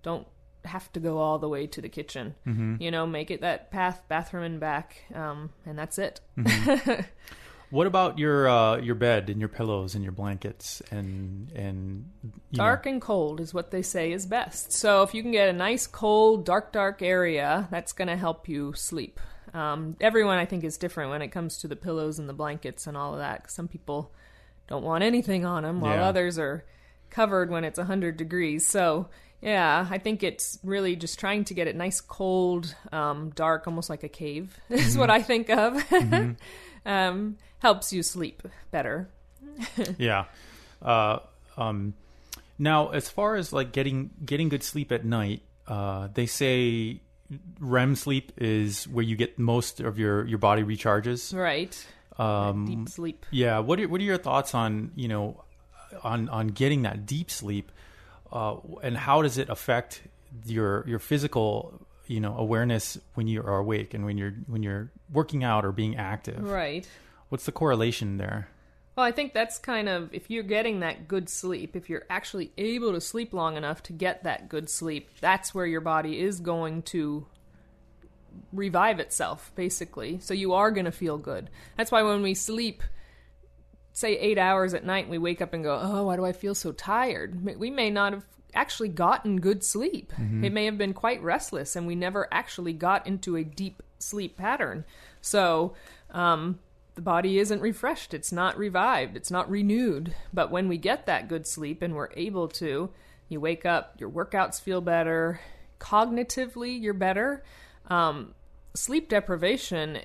don't 0.03 0.27
have 0.65 0.91
to 0.93 0.99
go 0.99 1.17
all 1.17 1.39
the 1.39 1.49
way 1.49 1.67
to 1.67 1.81
the 1.81 1.89
kitchen. 1.89 2.35
Mm-hmm. 2.45 2.81
You 2.81 2.91
know, 2.91 3.07
make 3.07 3.31
it 3.31 3.41
that 3.41 3.71
path, 3.71 4.03
bathroom 4.07 4.43
and 4.43 4.59
back, 4.59 5.03
um, 5.15 5.51
and 5.65 5.77
that's 5.77 5.97
it. 5.97 6.19
What 7.69 7.85
about 7.87 8.17
your 8.17 8.47
uh, 8.47 8.77
your 8.77 8.95
bed 8.95 9.29
and 9.29 9.39
your 9.39 9.49
pillows 9.49 9.93
and 9.95 10.03
your 10.03 10.13
blankets 10.13 10.81
and 10.89 11.51
and 11.53 12.09
Dark 12.53 12.85
and 12.85 13.01
cold 13.01 13.39
is 13.41 13.53
what 13.53 13.71
they 13.71 13.81
say 13.81 14.11
is 14.13 14.25
best. 14.25 14.71
So 14.71 15.03
if 15.03 15.13
you 15.13 15.21
can 15.21 15.31
get 15.31 15.49
a 15.49 15.53
nice 15.53 15.85
cold, 15.85 16.45
dark, 16.45 16.71
dark 16.71 17.01
area, 17.01 17.67
that's 17.69 17.91
going 17.93 18.07
to 18.07 18.15
help 18.15 18.47
you 18.47 18.73
sleep. 18.73 19.19
Um, 19.53 19.95
everyone, 19.99 20.37
I 20.37 20.45
think, 20.45 20.63
is 20.63 20.77
different 20.77 21.09
when 21.11 21.21
it 21.21 21.29
comes 21.29 21.57
to 21.59 21.67
the 21.67 21.75
pillows 21.75 22.19
and 22.19 22.29
the 22.29 22.33
blankets 22.33 22.87
and 22.87 22.95
all 22.95 23.13
of 23.13 23.19
that. 23.19 23.49
some 23.51 23.67
people 23.67 24.13
don't 24.67 24.83
want 24.83 25.03
anything 25.03 25.45
on 25.45 25.63
them, 25.63 25.79
while 25.81 25.95
Yeah. 25.95 26.07
others 26.07 26.37
are 26.37 26.65
covered 27.09 27.49
when 27.49 27.63
it's 27.63 27.79
100 27.79 28.17
degrees. 28.17 28.67
So, 28.67 29.07
yeah, 29.41 29.87
I 29.89 29.97
think 29.97 30.23
it's 30.23 30.59
really 30.63 30.95
just 30.95 31.19
trying 31.19 31.45
to 31.45 31.53
get 31.53 31.67
it 31.67 31.75
nice, 31.75 32.01
cold, 32.01 32.75
um, 32.91 33.31
dark, 33.31 33.65
almost 33.67 33.89
like 33.89 34.03
a 34.03 34.09
cave, 34.09 34.57
is 34.69 34.97
what 34.97 35.09
I 35.09 35.21
think 35.21 35.49
of. 35.49 35.81
um, 36.85 37.37
helps 37.59 37.91
you 37.93 38.03
sleep 38.03 38.43
better. 38.71 39.09
yeah. 39.97 40.25
Uh, 40.81 41.19
um, 41.57 41.93
now, 42.59 42.89
as 42.89 43.09
far 43.09 43.35
as 43.35 43.53
like 43.53 43.71
getting 43.71 44.11
getting 44.23 44.49
good 44.49 44.63
sleep 44.63 44.91
at 44.91 45.05
night, 45.05 45.41
uh, 45.67 46.09
they 46.13 46.25
say 46.25 47.01
REM 47.59 47.95
sleep 47.95 48.31
is 48.37 48.87
where 48.87 49.03
you 49.03 49.15
get 49.15 49.37
most 49.37 49.79
of 49.79 49.99
your 49.99 50.25
your 50.25 50.39
body 50.39 50.63
recharges. 50.63 51.35
Right. 51.35 51.85
Um, 52.17 52.65
Deep 52.65 52.89
sleep. 52.89 53.25
Yeah. 53.31 53.59
What 53.59 53.79
are, 53.79 53.87
what 53.87 54.01
are 54.01 54.05
your 54.05 54.17
thoughts 54.17 54.55
on 54.55 54.91
you 54.95 55.07
know 55.07 55.43
on 56.03 56.29
on 56.29 56.47
getting 56.47 56.83
that 56.83 57.05
deep 57.05 57.29
sleep, 57.29 57.71
uh, 58.31 58.57
and 58.81 58.97
how 58.97 59.21
does 59.21 59.37
it 59.37 59.49
affect 59.49 60.01
your 60.45 60.87
your 60.87 60.99
physical 60.99 61.85
you 62.07 62.19
know 62.19 62.35
awareness 62.37 62.97
when 63.13 63.27
you 63.27 63.41
are 63.41 63.57
awake 63.57 63.93
and 63.93 64.05
when 64.05 64.17
you're 64.17 64.33
when 64.47 64.63
you're 64.63 64.91
working 65.11 65.43
out 65.43 65.63
or 65.63 65.71
being 65.71 65.95
active? 65.95 66.41
Right. 66.43 66.87
What's 67.29 67.45
the 67.45 67.51
correlation 67.51 68.17
there? 68.17 68.49
Well, 68.95 69.05
I 69.05 69.11
think 69.11 69.33
that's 69.33 69.59
kind 69.59 69.87
of 69.87 70.11
if 70.11 70.31
you're 70.31 70.43
getting 70.43 70.79
that 70.79 71.07
good 71.07 71.29
sleep, 71.29 71.75
if 71.75 71.87
you're 71.87 72.05
actually 72.09 72.51
able 72.57 72.93
to 72.93 73.01
sleep 73.01 73.31
long 73.31 73.55
enough 73.55 73.83
to 73.83 73.93
get 73.93 74.23
that 74.23 74.49
good 74.49 74.69
sleep, 74.69 75.09
that's 75.21 75.53
where 75.53 75.67
your 75.67 75.81
body 75.81 76.19
is 76.19 76.39
going 76.39 76.81
to 76.83 77.27
revive 78.51 78.99
itself, 78.99 79.51
basically. 79.55 80.19
So 80.19 80.33
you 80.33 80.53
are 80.53 80.71
going 80.71 80.85
to 80.85 80.91
feel 80.91 81.19
good. 81.19 81.49
That's 81.75 81.91
why 81.91 82.01
when 82.01 82.23
we 82.23 82.33
sleep, 82.33 82.81
say 83.93 84.17
eight 84.17 84.39
hours 84.39 84.73
at 84.73 84.83
night, 84.83 85.03
and 85.03 85.11
we 85.11 85.19
wake 85.19 85.41
up 85.41 85.53
and 85.53 85.63
go, 85.63 85.79
oh, 85.79 86.05
why 86.05 86.15
do 86.15 86.25
I 86.25 86.31
feel 86.31 86.55
so 86.55 86.71
tired? 86.71 87.59
We 87.59 87.69
may 87.69 87.91
not 87.91 88.13
have 88.13 88.25
actually 88.55 88.89
gotten 88.89 89.39
good 89.39 89.63
sleep. 89.63 90.11
It 90.43 90.53
may 90.53 90.65
have 90.65 90.79
been 90.79 90.93
quite 90.93 91.21
restless, 91.21 91.75
and 91.75 91.85
we 91.85 91.93
never 91.93 92.27
actually 92.33 92.73
got 92.73 93.05
into 93.05 93.35
a 93.35 93.43
deep 93.43 93.83
sleep 93.99 94.37
pattern. 94.37 94.85
So, 95.21 95.75
um, 96.11 96.59
the 96.97 97.01
body 97.03 97.37
isn't 97.37 97.61
refreshed, 97.61 98.15
it's 98.15 98.31
not 98.31 98.57
revived, 98.57 99.15
it's 99.15 99.29
not 99.29 99.49
renewed. 99.51 100.15
But 100.33 100.49
when 100.49 100.67
we 100.67 100.79
get 100.79 101.05
that 101.05 101.29
good 101.29 101.45
sleep 101.45 101.83
and 101.83 101.93
we're 101.93 102.09
able 102.15 102.47
to, 102.49 102.89
you 103.29 103.39
wake 103.39 103.67
up, 103.67 103.93
your 103.99 104.09
workouts 104.09 104.59
feel 104.59 104.81
better, 104.81 105.39
cognitively, 105.79 106.81
you're 106.81 106.95
better. 106.95 107.43
Um, 107.85 108.33
sleep 108.73 109.09
deprivation 109.09 109.99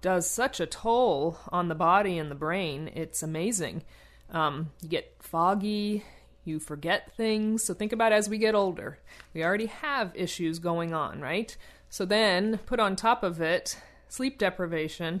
does 0.00 0.28
such 0.28 0.58
a 0.58 0.64
toll 0.64 1.38
on 1.52 1.68
the 1.68 1.74
body 1.74 2.16
and 2.16 2.30
the 2.30 2.34
brain, 2.34 2.90
it's 2.94 3.22
amazing. 3.22 3.82
Um, 4.30 4.70
you 4.80 4.88
get 4.88 5.16
foggy, 5.20 6.02
you 6.46 6.60
forget 6.60 7.14
things. 7.14 7.62
So 7.62 7.74
think 7.74 7.92
about 7.92 8.12
as 8.12 8.26
we 8.26 8.38
get 8.38 8.54
older, 8.54 8.98
we 9.34 9.44
already 9.44 9.66
have 9.66 10.12
issues 10.14 10.60
going 10.60 10.94
on, 10.94 11.20
right? 11.20 11.54
So 11.90 12.06
then 12.06 12.60
put 12.64 12.80
on 12.80 12.96
top 12.96 13.22
of 13.22 13.42
it 13.42 13.78
sleep 14.08 14.38
deprivation. 14.38 15.20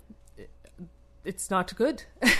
it's 1.25 1.49
not 1.49 1.75
good. 1.75 2.03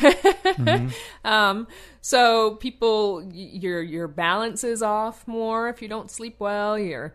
Mm-hmm. 0.52 0.90
um, 1.26 1.68
so 2.02 2.56
people, 2.56 3.24
your 3.32 3.82
your 3.82 4.08
balance 4.08 4.64
is 4.64 4.82
off 4.82 5.26
more 5.28 5.70
if 5.70 5.82
you 5.82 5.88
don't 5.88 6.12
sleep 6.12 6.36
well. 6.40 6.78
Your, 6.78 7.14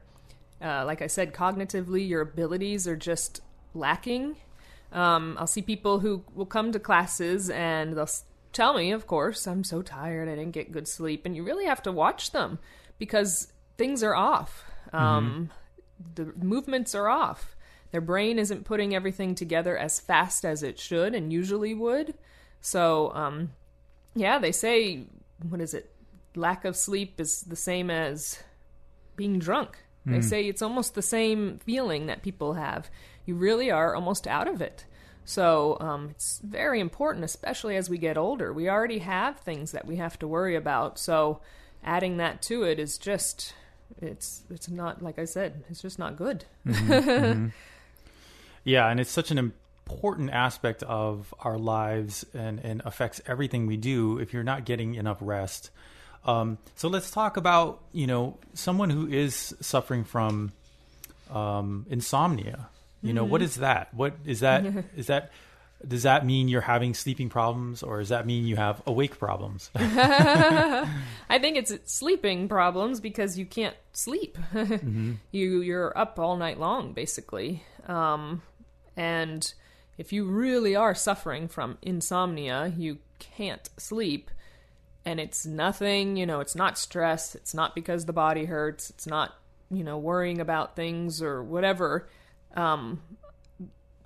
uh, 0.63 0.85
like 0.87 1.03
I 1.03 1.07
said, 1.07 1.35
cognitively, 1.35 2.09
your 2.09 2.23
abilities 2.23 2.89
are 2.89 2.97
just 2.97 3.43
lacking. 3.75 4.37
Um, 4.93 5.37
I'll 5.39 5.47
see 5.47 5.61
people 5.61 6.01
who 6.01 6.25
will 6.35 6.47
come 6.47 6.73
to 6.73 6.79
classes 6.81 7.51
and 7.51 7.97
they'll 7.97 8.09
tell 8.53 8.75
me, 8.75 8.93
of 8.93 9.07
course, 9.07 9.47
I'm 9.47 9.65
so 9.65 9.83
tired, 9.83 10.29
I 10.29 10.35
didn't 10.37 10.53
get 10.53 10.73
good 10.73 10.89
sleep, 10.89 11.27
and 11.27 11.37
you 11.37 11.43
really 11.45 11.67
have 11.67 11.83
to 11.83 11.93
watch 11.93 12.31
them 12.31 12.59
because 12.99 13.53
things 13.77 14.03
are 14.03 14.15
off. 14.15 14.65
Um, 14.93 15.51
The 16.15 16.27
movements 16.37 16.95
are 16.95 17.09
off. 17.09 17.56
Their 17.97 18.03
brain 18.03 18.39
isn't 18.39 18.67
putting 18.67 18.95
everything 18.95 19.35
together 19.35 19.75
as 19.75 19.99
fast 19.99 20.45
as 20.45 20.63
it 20.63 20.79
should 20.79 21.15
and 21.15 21.33
usually 21.33 21.73
would. 21.73 22.13
So, 22.61 23.11
um, 23.15 23.53
yeah, 24.15 24.39
they 24.39 24.53
say, 24.53 25.05
what 25.49 25.63
is 25.63 25.73
it? 25.73 25.95
Lack 26.35 26.67
of 26.67 26.77
sleep 26.77 27.19
is 27.19 27.41
the 27.41 27.57
same 27.57 27.89
as 27.89 28.43
being 29.17 29.39
drunk. 29.39 29.79
They 30.05 30.21
say 30.21 30.47
it's 30.47 30.61
almost 30.61 30.95
the 30.95 31.01
same 31.01 31.59
feeling 31.65 32.05
that 32.05 32.21
people 32.23 32.53
have. 32.53 32.91
You 33.25 33.35
really 33.35 33.71
are 33.71 33.95
almost 33.95 34.27
out 34.27 34.47
of 34.47 34.61
it. 34.61 34.85
So 35.25 35.79
um, 35.81 36.11
it's 36.11 36.43
very 36.45 36.81
important, 36.81 37.25
especially 37.25 37.77
as 37.77 37.89
we 37.89 37.97
get 37.97 38.19
older. 38.19 38.53
We 38.53 38.69
already 38.69 38.99
have 38.99 39.39
things 39.39 39.73
that 39.73 39.87
we 39.87 39.97
have 39.97 40.19
to 40.19 40.29
worry 40.29 40.55
about. 40.55 40.99
So 40.99 41.41
adding 41.83 42.19
that 42.19 42.43
to 42.43 42.63
it 42.63 42.79
is 42.79 42.99
just 42.99 43.55
it's 44.03 44.43
it's 44.51 44.69
not 44.69 45.01
like 45.01 45.19
I 45.19 45.25
said, 45.25 45.65
it's 45.71 45.81
just 45.81 45.99
not 45.99 46.17
good. 46.17 46.45
Yeah, 48.67 48.89
and 48.89 48.99
it's 48.99 49.13
such 49.13 49.31
an 49.31 49.39
important 49.39 50.31
aspect 50.31 50.83
of 50.83 51.33
our 51.39 51.57
lives 51.57 52.27
and, 52.35 52.59
and 52.59 52.83
affects 52.85 53.21
everything 53.25 53.69
we 53.69 53.77
do 53.77 54.19
if 54.19 54.33
you're 54.33 54.43
not 54.43 54.65
getting 54.65 54.97
enough 54.97 55.19
rest. 55.21 55.71
Um, 56.25 56.59
so 56.75 56.89
let's 56.89 57.13
talk 57.13 57.37
about, 57.37 57.81
you 57.93 58.09
know, 58.09 58.39
someone 58.55 58.91
who 58.91 59.07
is 59.07 59.55
suffering 59.61 60.03
from 60.03 60.53
um, 61.31 61.87
insomnia. 61.89 62.69
You 63.03 63.13
know, 63.13 63.25
what 63.25 63.41
is 63.41 63.57
that? 63.57 63.95
What 63.95 64.15
is 64.25 64.41
that? 64.41 64.65
is 64.97 65.07
that 65.07 65.31
does 65.87 66.03
that 66.03 66.27
mean 66.27 66.49
you're 66.49 66.63
having 66.63 66.95
sleeping 66.95 67.29
problems 67.29 67.83
or 67.85 67.99
does 68.01 68.09
that 68.09 68.27
mean 68.27 68.47
you 68.47 68.57
have 68.57 68.83
awake 68.87 69.19
problems? 69.19 69.71
I 69.77 71.39
think 71.41 71.57
it's 71.57 71.73
sleeping 71.85 72.49
problems 72.49 72.99
because 73.01 73.39
you 73.39 73.47
can't 73.47 73.77
sleep. 73.93 74.39
mm-hmm. 74.53 75.13
You 75.31 75.61
you're 75.61 75.97
up 75.97 76.19
all 76.19 76.37
night 76.37 76.59
long 76.59 76.95
basically. 76.95 77.63
Um, 77.87 78.43
and 78.97 79.53
if 79.99 80.13
you 80.13 80.25
really 80.25 80.77
are 80.77 80.95
suffering 80.95 81.49
from 81.49 81.79
insomnia, 81.83 82.73
you 82.77 82.99
can't 83.19 83.69
sleep 83.77 84.31
and 85.05 85.21
it's 85.21 85.47
nothing, 85.47 86.17
you 86.17 86.27
know, 86.27 86.41
it's 86.41 86.57
not 86.57 86.77
stress, 86.77 87.35
it's 87.35 87.55
not 87.55 87.75
because 87.75 88.05
the 88.05 88.13
body 88.13 88.47
hurts, 88.47 88.91
it's 88.91 89.07
not, 89.07 89.37
you 89.71 89.85
know, 89.85 89.97
worrying 89.97 90.41
about 90.41 90.75
things 90.75 91.23
or 91.23 91.43
whatever. 91.43 92.09
Um, 92.55 93.01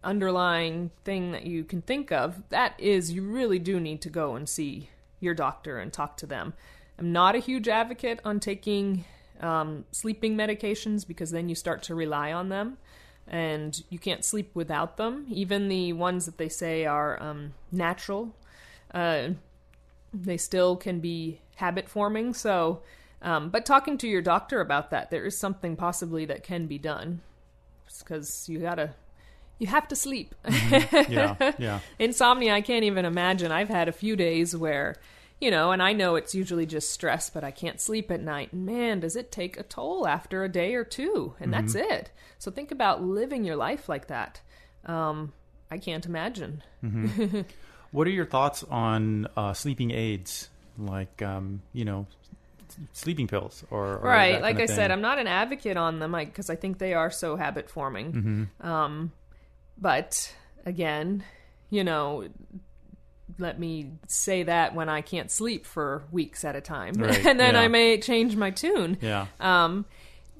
underlying 0.04 0.90
thing 1.04 1.32
that 1.32 1.46
you 1.46 1.64
can 1.64 1.82
think 1.82 2.12
of, 2.12 2.42
that 2.50 2.74
is 2.78 3.12
you 3.12 3.22
really 3.22 3.58
do 3.58 3.80
need 3.80 4.02
to 4.02 4.10
go 4.10 4.34
and 4.34 4.48
see 4.48 4.90
your 5.20 5.34
doctor 5.34 5.78
and 5.78 5.92
talk 5.92 6.16
to 6.18 6.26
them. 6.26 6.52
I'm 6.98 7.12
not 7.12 7.34
a 7.34 7.38
huge 7.38 7.66
advocate 7.66 8.20
on 8.24 8.38
taking 8.38 9.04
um, 9.40 9.86
sleeping 9.90 10.36
medications 10.36 11.06
because 11.06 11.30
then 11.30 11.48
you 11.48 11.54
start 11.54 11.82
to 11.84 11.94
rely 11.94 12.30
on 12.32 12.50
them 12.50 12.76
and 13.30 13.82
you 13.88 13.98
can't 13.98 14.24
sleep 14.24 14.50
without 14.54 14.96
them. 14.96 15.26
Even 15.30 15.68
the 15.68 15.92
ones 15.92 16.26
that 16.26 16.36
they 16.36 16.48
say 16.48 16.84
are 16.84 17.22
um, 17.22 17.54
natural, 17.70 18.34
uh, 18.92 19.28
they 20.12 20.36
still 20.36 20.76
can 20.76 20.98
be 20.98 21.40
habit 21.54 21.88
forming. 21.88 22.34
So, 22.34 22.82
um, 23.22 23.48
but 23.50 23.64
talking 23.64 23.96
to 23.98 24.08
your 24.08 24.20
doctor 24.20 24.60
about 24.60 24.90
that, 24.90 25.10
there 25.10 25.24
is 25.24 25.38
something 25.38 25.76
possibly 25.76 26.24
that 26.26 26.42
can 26.42 26.66
be 26.66 26.78
done 26.78 27.20
because 28.00 28.48
you 28.48 28.58
gotta 28.58 28.94
you 29.60 29.68
have 29.68 29.86
to 29.88 29.96
sleep. 29.96 30.34
Mm-hmm. 30.44 31.12
Yeah, 31.12 31.52
yeah. 31.58 31.80
Insomnia, 31.98 32.54
I 32.54 32.62
can't 32.62 32.84
even 32.84 33.04
imagine. 33.04 33.52
I've 33.52 33.68
had 33.68 33.88
a 33.88 33.92
few 33.92 34.16
days 34.16 34.56
where, 34.56 34.96
you 35.40 35.50
know, 35.50 35.72
and 35.72 35.82
I 35.82 35.92
know 35.92 36.16
it's 36.16 36.34
usually 36.34 36.66
just 36.66 36.92
stress, 36.92 37.30
but 37.30 37.44
I 37.44 37.50
can't 37.50 37.80
sleep 37.80 38.10
at 38.10 38.20
night. 38.20 38.52
Man, 38.52 39.00
does 39.00 39.16
it 39.16 39.32
take 39.32 39.58
a 39.58 39.62
toll 39.62 40.06
after 40.06 40.44
a 40.44 40.48
day 40.48 40.74
or 40.74 40.84
two, 40.84 41.34
and 41.40 41.50
mm-hmm. 41.50 41.66
that's 41.66 41.74
it. 41.74 42.10
So 42.38 42.50
think 42.50 42.70
about 42.70 43.02
living 43.02 43.44
your 43.44 43.56
life 43.56 43.88
like 43.88 44.08
that. 44.08 44.40
Um, 44.84 45.32
I 45.70 45.78
can't 45.78 46.04
imagine. 46.04 46.62
Mm-hmm. 46.84 47.40
what 47.90 48.06
are 48.06 48.10
your 48.10 48.26
thoughts 48.26 48.64
on 48.64 49.28
uh, 49.36 49.54
sleeping 49.54 49.90
aids, 49.92 50.50
like 50.76 51.22
um, 51.22 51.62
you 51.72 51.84
know, 51.86 52.06
sleeping 52.92 53.26
pills 53.26 53.64
or, 53.70 53.96
or 53.96 54.00
right? 54.00 54.42
Like 54.42 54.56
I 54.56 54.66
thing? 54.66 54.76
said, 54.76 54.90
I'm 54.90 55.00
not 55.00 55.18
an 55.18 55.26
advocate 55.26 55.76
on 55.76 56.00
them 56.00 56.12
because 56.12 56.50
I 56.50 56.56
think 56.56 56.78
they 56.78 56.92
are 56.92 57.10
so 57.10 57.36
habit 57.36 57.70
forming. 57.70 58.12
Mm-hmm. 58.12 58.66
Um, 58.66 59.12
but 59.78 60.34
again, 60.66 61.24
you 61.70 61.84
know, 61.84 62.28
let 63.38 63.58
me 63.58 63.92
say 64.06 64.42
that 64.44 64.74
when 64.74 64.88
I 64.88 65.00
can't 65.00 65.30
sleep 65.30 65.66
for 65.66 66.04
weeks 66.10 66.44
at 66.44 66.56
a 66.56 66.60
time. 66.60 66.94
Right. 66.94 67.24
and 67.26 67.38
then 67.38 67.54
yeah. 67.54 67.60
I 67.60 67.68
may 67.68 67.98
change 67.98 68.36
my 68.36 68.50
tune. 68.50 68.98
Yeah. 69.00 69.26
Um, 69.38 69.86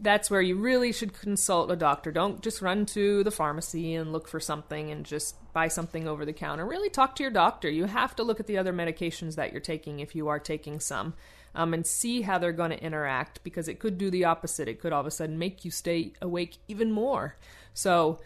that's 0.01 0.31
where 0.31 0.41
you 0.41 0.57
really 0.57 0.93
should 0.93 1.13
consult 1.13 1.71
a 1.71 1.77
doctor. 1.77 2.11
Don't 2.11 2.41
just 2.43 2.63
run 2.63 2.87
to 2.87 3.23
the 3.23 3.31
pharmacy 3.31 3.95
and 3.95 4.13
look 4.13 4.29
for 4.29 4.41
something 4.41 4.91
and 4.91 5.05
just 5.05 5.37
buy 5.53 5.69
something 5.69 6.09
over 6.09 6.25
the 6.25 6.33
counter. 6.33 6.65
Really 6.65 6.89
talk 6.89 7.17
to 7.17 7.23
your 7.23 7.31
doctor. 7.31 7.69
You 7.69 7.85
have 7.85 8.17
to 8.17 8.23
look 8.23 8.41
at 8.41 8.47
the 8.47 8.57
other 8.57 8.73
medications 8.73 9.35
that 9.35 9.53
you're 9.53 9.61
taking 9.61 10.01
if 10.01 10.15
you 10.15 10.29
are 10.29 10.39
taking 10.39 10.81
some 10.81 11.15
um, 11.55 11.75
and 11.75 11.87
see 11.87 12.23
how 12.23 12.39
they're 12.39 12.53
going 12.53 12.71
to 12.71 12.83
interact 12.83 13.43
because 13.45 13.69
it 13.69 13.79
could 13.79 13.99
do 13.99 14.11
the 14.11 14.25
opposite. 14.25 14.69
It 14.69 14.81
could 14.81 14.93
all 14.93 15.01
of 15.01 15.07
a 15.07 15.11
sudden 15.11 15.39
make 15.39 15.65
you 15.65 15.71
stay 15.71 16.13
awake 16.23 16.57
even 16.69 16.93
more. 16.93 17.37
So, 17.75 18.21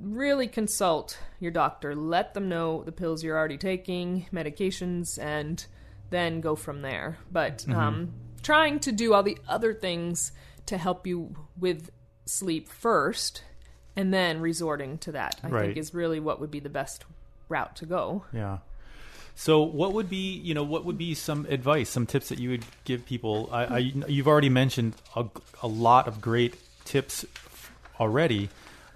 really 0.00 0.48
consult 0.48 1.18
your 1.40 1.50
doctor. 1.50 1.94
Let 1.94 2.34
them 2.34 2.48
know 2.48 2.82
the 2.84 2.92
pills 2.92 3.22
you're 3.22 3.36
already 3.36 3.58
taking, 3.58 4.26
medications, 4.32 5.18
and 5.22 5.64
then 6.10 6.40
go 6.40 6.56
from 6.56 6.82
there. 6.82 7.18
But 7.30 7.58
mm-hmm. 7.58 7.74
um, 7.74 8.12
trying 8.42 8.80
to 8.80 8.92
do 8.92 9.14
all 9.14 9.22
the 9.22 9.38
other 9.48 9.74
things 9.74 10.32
to 10.66 10.78
help 10.78 11.06
you 11.06 11.34
with 11.58 11.90
sleep 12.24 12.68
first 12.68 13.42
and 13.94 14.12
then 14.12 14.40
resorting 14.40 14.98
to 14.98 15.12
that, 15.12 15.40
I 15.42 15.48
right. 15.48 15.64
think 15.66 15.78
is 15.78 15.94
really 15.94 16.20
what 16.20 16.40
would 16.40 16.50
be 16.50 16.60
the 16.60 16.68
best 16.68 17.04
route 17.48 17.76
to 17.76 17.86
go. 17.86 18.24
Yeah. 18.32 18.58
So, 19.38 19.62
what 19.62 19.92
would 19.92 20.08
be, 20.08 20.32
you 20.38 20.54
know, 20.54 20.62
what 20.62 20.84
would 20.86 20.96
be 20.96 21.14
some 21.14 21.46
advice, 21.50 21.90
some 21.90 22.06
tips 22.06 22.30
that 22.30 22.38
you 22.38 22.50
would 22.50 22.64
give 22.84 23.04
people? 23.04 23.50
I, 23.52 23.64
I 23.64 23.78
you've 24.08 24.28
already 24.28 24.48
mentioned 24.48 24.94
a, 25.14 25.26
a 25.62 25.68
lot 25.68 26.08
of 26.08 26.22
great 26.22 26.56
tips 26.84 27.26
already 28.00 28.48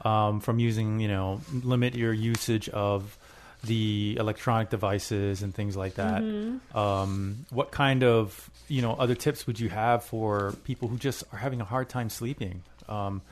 um, 0.02 0.40
from 0.40 0.58
using, 0.58 1.00
you 1.00 1.08
know, 1.08 1.40
limit 1.52 1.94
your 1.94 2.12
usage 2.12 2.68
of 2.68 3.16
the 3.64 4.16
electronic 4.18 4.70
devices 4.70 5.42
and 5.42 5.54
things 5.54 5.76
like 5.76 5.94
that. 5.94 6.22
Mm-hmm. 6.22 6.76
Um, 6.76 7.46
what 7.50 7.70
kind 7.70 8.02
of, 8.02 8.50
you 8.68 8.80
know, 8.82 8.94
other 8.94 9.14
tips 9.14 9.46
would 9.46 9.60
you 9.60 9.68
have 9.68 10.04
for 10.04 10.54
people 10.64 10.88
who 10.88 10.96
just 10.96 11.24
are 11.32 11.38
having 11.38 11.60
a 11.60 11.64
hard 11.64 11.88
time 11.88 12.08
sleeping? 12.08 12.62
Um, 12.88 13.22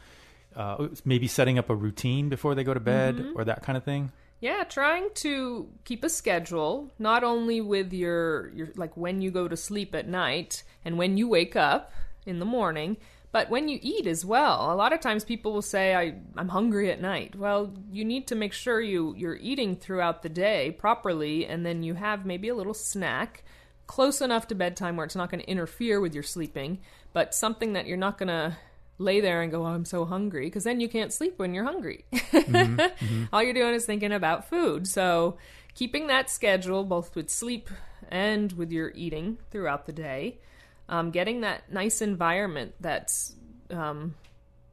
uh, 0.54 0.88
maybe 1.04 1.28
setting 1.28 1.58
up 1.58 1.70
a 1.70 1.74
routine 1.74 2.28
before 2.28 2.54
they 2.54 2.64
go 2.64 2.74
to 2.74 2.80
bed 2.80 3.16
mm-hmm. 3.16 3.38
or 3.38 3.44
that 3.44 3.62
kind 3.62 3.76
of 3.76 3.84
thing. 3.84 4.12
Yeah, 4.40 4.64
trying 4.64 5.08
to 5.16 5.68
keep 5.84 6.04
a 6.04 6.08
schedule, 6.08 6.90
not 6.98 7.24
only 7.24 7.60
with 7.60 7.92
your 7.92 8.50
your 8.50 8.68
like 8.76 8.96
when 8.96 9.20
you 9.20 9.30
go 9.32 9.48
to 9.48 9.56
sleep 9.56 9.94
at 9.94 10.06
night 10.06 10.62
and 10.84 10.96
when 10.96 11.16
you 11.16 11.28
wake 11.28 11.56
up 11.56 11.92
in 12.24 12.38
the 12.38 12.44
morning, 12.44 12.98
but 13.30 13.50
when 13.50 13.68
you 13.68 13.78
eat 13.82 14.06
as 14.06 14.24
well, 14.24 14.72
a 14.72 14.74
lot 14.74 14.92
of 14.92 15.00
times 15.00 15.24
people 15.24 15.52
will 15.52 15.62
say, 15.62 15.94
I, 15.94 16.14
I'm 16.36 16.48
hungry 16.48 16.90
at 16.90 17.00
night. 17.00 17.36
Well, 17.36 17.74
you 17.92 18.04
need 18.04 18.26
to 18.28 18.34
make 18.34 18.54
sure 18.54 18.80
you, 18.80 19.14
you're 19.16 19.36
eating 19.36 19.76
throughout 19.76 20.22
the 20.22 20.30
day 20.30 20.70
properly, 20.78 21.46
and 21.46 21.64
then 21.64 21.82
you 21.82 21.94
have 21.94 22.24
maybe 22.24 22.48
a 22.48 22.54
little 22.54 22.74
snack 22.74 23.44
close 23.86 24.20
enough 24.20 24.46
to 24.48 24.54
bedtime 24.54 24.96
where 24.96 25.04
it's 25.04 25.16
not 25.16 25.30
going 25.30 25.40
to 25.40 25.50
interfere 25.50 26.00
with 26.00 26.14
your 26.14 26.22
sleeping, 26.22 26.78
but 27.12 27.34
something 27.34 27.74
that 27.74 27.86
you're 27.86 27.96
not 27.98 28.16
going 28.16 28.28
to 28.28 28.56
lay 28.96 29.20
there 29.20 29.42
and 29.42 29.52
go, 29.52 29.62
oh, 29.62 29.68
I'm 29.68 29.84
so 29.84 30.06
hungry, 30.06 30.46
because 30.46 30.64
then 30.64 30.80
you 30.80 30.88
can't 30.88 31.12
sleep 31.12 31.38
when 31.38 31.52
you're 31.52 31.64
hungry. 31.64 32.06
Mm-hmm, 32.12 32.80
mm-hmm. 32.80 33.24
All 33.32 33.42
you're 33.42 33.52
doing 33.52 33.74
is 33.74 33.84
thinking 33.84 34.12
about 34.12 34.48
food. 34.48 34.88
So, 34.88 35.36
keeping 35.74 36.06
that 36.06 36.30
schedule, 36.30 36.82
both 36.82 37.14
with 37.14 37.28
sleep 37.28 37.68
and 38.10 38.52
with 38.52 38.72
your 38.72 38.90
eating 38.94 39.38
throughout 39.50 39.86
the 39.86 39.92
day, 39.92 40.40
um, 40.88 41.10
getting 41.10 41.42
that 41.42 41.70
nice 41.72 42.00
environment 42.00 42.74
that's 42.80 43.34
um, 43.70 44.14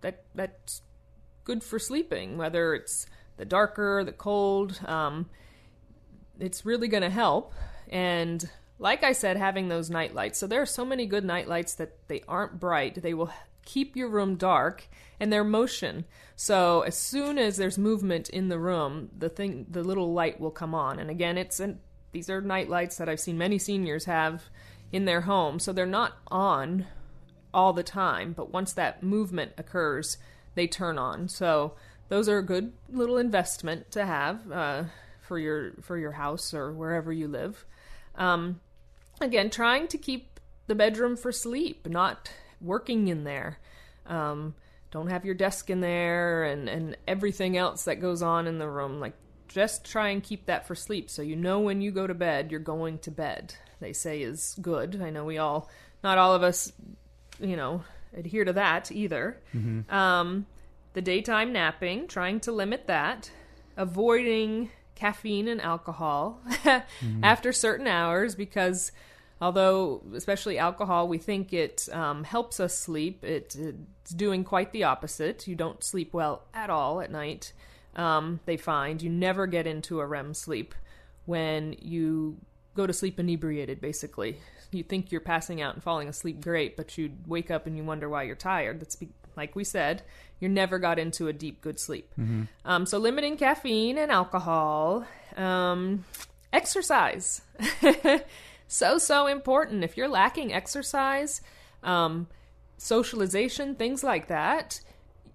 that 0.01 0.23
that's 0.33 0.81
good 1.43 1.63
for 1.63 1.79
sleeping, 1.79 2.37
whether 2.37 2.73
it's 2.73 3.05
the 3.37 3.45
darker, 3.45 4.03
the 4.03 4.11
cold, 4.11 4.79
um, 4.85 5.29
it's 6.39 6.65
really 6.65 6.87
going 6.87 7.03
to 7.03 7.09
help. 7.09 7.53
And 7.89 8.49
like 8.79 9.03
I 9.03 9.13
said, 9.13 9.37
having 9.37 9.67
those 9.67 9.89
night 9.89 10.13
lights. 10.13 10.39
So 10.39 10.47
there 10.47 10.61
are 10.61 10.65
so 10.65 10.85
many 10.85 11.05
good 11.05 11.23
night 11.23 11.47
lights 11.47 11.75
that 11.75 12.07
they 12.07 12.23
aren't 12.27 12.59
bright. 12.59 13.01
They 13.01 13.13
will 13.13 13.31
keep 13.63 13.95
your 13.95 14.09
room 14.09 14.35
dark 14.35 14.87
and 15.19 15.31
they're 15.31 15.43
motion. 15.43 16.05
So 16.35 16.81
as 16.81 16.97
soon 16.97 17.37
as 17.37 17.57
there's 17.57 17.77
movement 17.77 18.29
in 18.29 18.49
the 18.49 18.59
room, 18.59 19.09
the 19.17 19.29
thing, 19.29 19.65
the 19.69 19.83
little 19.83 20.13
light 20.13 20.39
will 20.39 20.51
come 20.51 20.75
on. 20.75 20.99
And 20.99 21.09
again, 21.09 21.37
it's 21.37 21.59
an, 21.59 21.79
these 22.11 22.29
are 22.29 22.41
night 22.41 22.69
lights 22.69 22.97
that 22.97 23.09
I've 23.09 23.19
seen 23.19 23.37
many 23.37 23.57
seniors 23.57 24.05
have 24.05 24.43
in 24.95 25.03
their 25.03 25.21
home. 25.21 25.59
So 25.59 25.73
they're 25.73 25.85
not 25.85 26.13
on 26.29 26.87
all 27.53 27.73
the 27.73 27.83
time, 27.83 28.31
but 28.31 28.53
once 28.53 28.71
that 28.71 29.03
movement 29.03 29.51
occurs, 29.57 30.17
they 30.55 30.67
turn 30.67 30.97
on. 30.97 31.27
So 31.27 31.73
those 32.07 32.29
are 32.29 32.37
a 32.37 32.45
good 32.45 32.71
little 32.89 33.17
investment 33.17 33.91
to 33.91 34.05
have 34.05 34.49
uh, 34.49 34.83
for 35.19 35.37
your 35.37 35.73
for 35.81 35.97
your 35.97 36.13
house 36.13 36.53
or 36.53 36.71
wherever 36.71 37.11
you 37.11 37.27
live. 37.27 37.65
Um, 38.15 38.61
again, 39.19 39.49
trying 39.49 39.89
to 39.89 39.97
keep 39.97 40.39
the 40.67 40.75
bedroom 40.75 41.17
for 41.17 41.33
sleep, 41.33 41.85
not 41.89 42.31
working 42.61 43.09
in 43.09 43.25
there. 43.25 43.59
Um, 44.05 44.55
don't 44.91 45.09
have 45.09 45.25
your 45.25 45.35
desk 45.35 45.69
in 45.69 45.81
there 45.81 46.45
and, 46.45 46.69
and 46.69 46.95
everything 47.05 47.57
else 47.57 47.83
that 47.83 47.99
goes 47.99 48.21
on 48.21 48.47
in 48.47 48.59
the 48.59 48.69
room. 48.69 49.01
Like, 49.01 49.15
just 49.49 49.83
try 49.83 50.07
and 50.07 50.23
keep 50.23 50.45
that 50.45 50.65
for 50.65 50.73
sleep 50.73 51.09
so 51.09 51.21
you 51.21 51.35
know 51.35 51.59
when 51.59 51.81
you 51.81 51.91
go 51.91 52.07
to 52.07 52.13
bed, 52.13 52.49
you're 52.49 52.61
going 52.61 52.99
to 52.99 53.11
bed 53.11 53.55
they 53.79 53.93
say 53.93 54.21
is 54.21 54.55
good. 54.61 55.01
I 55.01 55.09
know 55.09 55.25
we 55.25 55.37
all, 55.37 55.69
not 56.03 56.17
all 56.17 56.33
of 56.33 56.43
us, 56.43 56.71
you 57.39 57.55
know, 57.55 57.83
adhere 58.15 58.45
to 58.45 58.53
that 58.53 58.91
either. 58.91 59.41
Mm-hmm. 59.53 59.93
Um, 59.93 60.45
the 60.93 61.01
daytime 61.01 61.51
napping, 61.51 62.07
trying 62.07 62.39
to 62.41 62.51
limit 62.51 62.87
that, 62.87 63.29
avoiding 63.77 64.69
caffeine 64.95 65.47
and 65.47 65.61
alcohol 65.61 66.41
mm-hmm. 66.47 67.23
after 67.23 67.51
certain 67.51 67.85
hours 67.85 68.33
because 68.33 68.93
although 69.41 70.01
especially 70.15 70.57
alcohol 70.57 71.07
we 71.09 71.17
think 71.17 71.51
it 71.51 71.89
um, 71.91 72.23
helps 72.23 72.61
us 72.61 72.77
sleep 72.77 73.23
it, 73.23 73.55
it's 73.55 74.11
doing 74.11 74.45
quite 74.45 74.71
the 74.71 74.85
opposite 74.85 75.45
you 75.47 75.55
don't 75.55 75.83
sleep 75.83 76.13
well 76.13 76.43
at 76.53 76.69
all 76.69 77.01
at 77.01 77.11
night 77.11 77.51
um, 77.97 78.39
they 78.45 78.55
find 78.55 79.01
you 79.01 79.09
never 79.09 79.45
get 79.47 79.67
into 79.67 79.99
a 79.99 80.05
rem 80.05 80.33
sleep 80.33 80.73
when 81.25 81.75
you 81.79 82.37
go 82.75 82.85
to 82.85 82.93
sleep 82.93 83.19
inebriated, 83.19 83.81
basically. 83.81 84.37
You 84.71 84.83
think 84.83 85.11
you're 85.11 85.21
passing 85.21 85.61
out 85.61 85.73
and 85.73 85.83
falling 85.83 86.09
asleep 86.09 86.41
great, 86.41 86.75
but 86.75 86.97
you 86.97 87.13
wake 87.25 87.49
up 87.49 87.65
and 87.65 87.77
you 87.77 87.83
wonder 87.83 88.09
why 88.09 88.23
you're 88.23 88.35
tired. 88.35 88.81
That's 88.81 88.95
be- 88.95 89.09
like 89.35 89.55
we 89.55 89.63
said, 89.63 90.03
you 90.39 90.49
never 90.49 90.79
got 90.79 90.99
into 90.99 91.27
a 91.27 91.33
deep, 91.33 91.61
good 91.61 91.79
sleep. 91.79 92.11
Um, 92.63 92.85
so, 92.85 92.97
limiting 92.97 93.37
caffeine 93.37 93.97
and 93.97 94.11
alcohol, 94.11 95.05
um, 95.35 96.05
exercise. 96.53 97.41
so, 98.67 98.97
so 98.97 99.27
important. 99.27 99.83
If 99.83 99.97
you're 99.97 100.07
lacking 100.07 100.53
exercise, 100.53 101.41
um, 101.83 102.27
socialization, 102.77 103.75
things 103.75 104.03
like 104.03 104.27
that, 104.27 104.81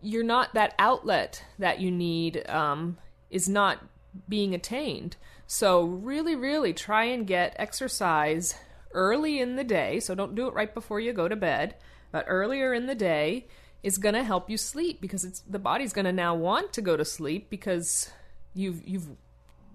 you're 0.02 0.24
not 0.24 0.54
that 0.54 0.74
outlet 0.78 1.44
that 1.58 1.80
you 1.80 1.90
need 1.90 2.48
um, 2.48 2.98
is 3.30 3.48
not 3.48 3.84
being 4.28 4.54
attained. 4.54 5.16
So, 5.52 5.82
really, 5.82 6.36
really 6.36 6.72
try 6.72 7.06
and 7.06 7.26
get 7.26 7.56
exercise 7.58 8.54
early 8.92 9.40
in 9.40 9.56
the 9.56 9.64
day. 9.64 9.98
So, 9.98 10.14
don't 10.14 10.36
do 10.36 10.46
it 10.46 10.54
right 10.54 10.72
before 10.72 11.00
you 11.00 11.12
go 11.12 11.26
to 11.26 11.34
bed, 11.34 11.74
but 12.12 12.24
earlier 12.28 12.72
in 12.72 12.86
the 12.86 12.94
day 12.94 13.48
is 13.82 13.98
going 13.98 14.14
to 14.14 14.22
help 14.22 14.48
you 14.48 14.56
sleep 14.56 15.00
because 15.00 15.24
it's 15.24 15.40
the 15.40 15.58
body's 15.58 15.92
going 15.92 16.04
to 16.04 16.12
now 16.12 16.36
want 16.36 16.72
to 16.74 16.80
go 16.80 16.96
to 16.96 17.04
sleep 17.04 17.50
because 17.50 18.12
you've 18.54 18.86
you've 18.86 19.08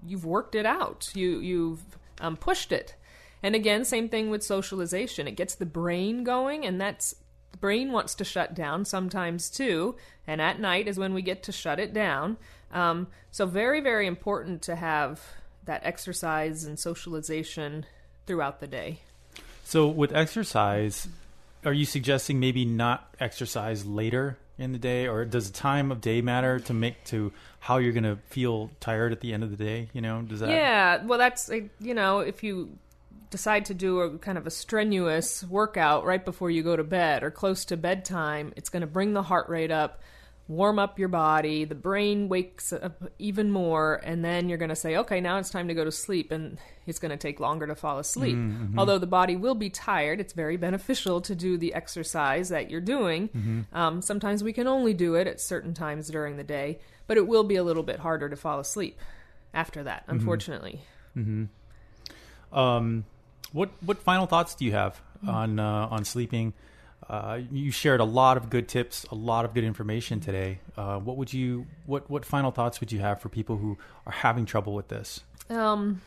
you've 0.08 0.24
worked 0.24 0.56
it 0.56 0.66
out. 0.66 1.12
You 1.14 1.40
you've 1.40 1.84
um, 2.22 2.38
pushed 2.38 2.72
it. 2.72 2.96
And 3.44 3.54
again, 3.54 3.84
same 3.84 4.08
thing 4.08 4.30
with 4.30 4.44
socialization. 4.44 5.28
It 5.28 5.36
gets 5.36 5.56
the 5.56 5.66
brain 5.66 6.24
going, 6.24 6.66
and 6.66 6.80
that's 6.80 7.16
the 7.52 7.58
brain 7.58 7.92
wants 7.92 8.16
to 8.16 8.24
shut 8.24 8.54
down 8.54 8.86
sometimes 8.86 9.50
too. 9.50 9.98
And 10.26 10.42
at 10.42 10.58
night 10.58 10.88
is 10.88 10.98
when 10.98 11.14
we 11.14 11.22
get 11.22 11.44
to 11.44 11.52
shut 11.52 11.82
it 11.82 11.94
down. 11.94 12.38
Um, 12.72 13.08
so 13.30 13.46
very 13.46 13.82
very 13.82 14.08
important 14.08 14.62
to 14.62 14.78
have 14.78 15.20
that 15.65 15.82
exercise 15.84 16.63
and 16.63 16.80
socialization 16.80 17.86
throughout 18.25 18.60
the 18.60 18.67
day. 18.67 18.99
So 19.63 19.88
with 19.88 20.13
exercise, 20.13 21.08
are 21.63 21.73
you 21.73 21.86
suggesting 21.86 22.39
maybe 22.39 22.65
not 22.65 23.13
exercise 23.19 23.86
later 23.86 24.38
in 24.58 24.71
the 24.71 24.78
day, 24.78 25.08
or 25.08 25.25
does 25.25 25.51
the 25.51 25.58
time 25.58 25.91
of 25.91 25.99
day 25.99 26.21
matter 26.21 26.60
to 26.60 26.73
make 26.73 27.04
to 27.06 27.34
how 27.60 27.78
you're 27.78 27.91
going 27.91 28.04
to 28.04 28.17
feel 28.28 28.71
tired 28.80 29.12
at 29.12 29.19
the 29.19 29.34
end 29.34 29.43
of 29.43 29.51
the 29.51 29.58
day? 29.58 29.89
You 29.91 30.01
know, 30.01 30.21
does 30.21 30.39
that? 30.39 30.49
Yeah, 30.49 31.04
well, 31.04 31.19
that's 31.19 31.49
uh, 31.49 31.62
you 31.80 31.93
know, 31.93 32.19
if 32.19 32.43
you 32.43 32.78
decide 33.32 33.65
to 33.65 33.73
do 33.73 33.99
a 33.99 34.17
kind 34.17 34.38
of 34.38 34.47
a 34.47 34.51
strenuous 34.51 35.43
workout 35.43 36.06
right 36.06 36.23
before 36.23 36.49
you 36.49 36.63
go 36.63 36.75
to 36.75 36.84
bed 36.84 37.23
or 37.23 37.32
close 37.32 37.65
to 37.65 37.75
bedtime, 37.75 38.54
it's 38.56 38.69
going 38.69 38.82
to 38.82 38.88
bring 38.88 39.13
the 39.13 39.23
heart 39.23 39.49
rate 39.49 39.71
up, 39.71 40.01
warm 40.47 40.77
up 40.77 40.99
your 40.99 41.08
body, 41.08 41.65
the 41.65 41.73
brain 41.73 42.29
wakes 42.29 42.71
up 42.71 43.12
even 43.17 43.51
more, 43.51 43.99
and 44.03 44.23
then 44.23 44.47
you're 44.47 44.60
going 44.60 44.69
to 44.69 44.75
say, 44.75 44.97
okay, 44.97 45.19
now 45.19 45.39
it's 45.39 45.49
time 45.49 45.67
to 45.69 45.73
go 45.73 45.84
to 45.84 45.91
sleep, 45.91 46.31
and 46.31 46.60
it's 46.86 46.99
going 46.99 47.10
to 47.10 47.17
take 47.17 47.39
longer 47.39 47.65
to 47.65 47.73
fall 47.73 47.97
asleep. 47.97 48.38
Although 48.77 48.99
the 48.99 49.08
body 49.08 49.36
will 49.36 49.55
be 49.55 49.71
tired, 49.71 50.19
it's 50.19 50.34
very 50.34 50.55
beneficial 50.55 51.21
to 51.21 51.34
do 51.34 51.58
the 51.58 51.73
exercise 51.73 52.49
that 52.49 52.69
you're 52.69 52.79
doing. 52.81 53.65
Um, 53.73 54.01
sometimes 54.03 54.43
we 54.43 54.53
can 54.53 54.67
only 54.67 54.93
do 54.93 55.15
it 55.15 55.25
at 55.25 55.41
certain 55.41 55.73
times 55.73 56.10
during 56.10 56.38
the 56.38 56.43
day, 56.43 56.77
but 57.08 57.17
it 57.17 57.27
will 57.27 57.43
be 57.43 57.55
a 57.55 57.63
little 57.63 57.84
bit 57.84 57.99
harder 57.99 58.29
to 58.29 58.36
fall 58.36 58.60
asleep 58.60 58.99
after 59.51 59.84
that, 59.84 60.03
unfortunately. 60.08 60.81
Um, 62.51 63.05
what 63.51 63.69
what 63.81 63.97
final 63.97 64.27
thoughts 64.27 64.53
do 64.55 64.65
you 64.65 64.73
have 64.73 65.01
on 65.27 65.60
uh, 65.60 65.88
on 65.89 66.05
sleeping? 66.05 66.53
Uh, 67.08 67.39
you 67.52 67.70
shared 67.72 68.00
a 68.00 68.06
lot 68.06 68.36
of 68.36 68.50
good 68.50 68.68
tips, 68.68 69.06
a 69.12 69.15
lot 69.15 69.46
of 69.46 69.54
good 69.54 69.63
information 69.63 70.20
today. 70.20 70.60
Uh, 70.76 70.98
what 70.98 71.18
would 71.18 71.32
you 71.32 71.68
what 71.86 72.10
what 72.10 72.26
final 72.26 72.52
thoughts 72.52 72.80
would 72.80 72.91
you 72.91 73.00
have 73.00 73.22
for 73.22 73.30
people 73.30 73.58
who 73.58 73.78
are 74.06 74.12
having 74.12 74.46
trouble 74.46 74.74
with 74.74 74.88
this? 74.88 75.22
Um, 75.50 76.02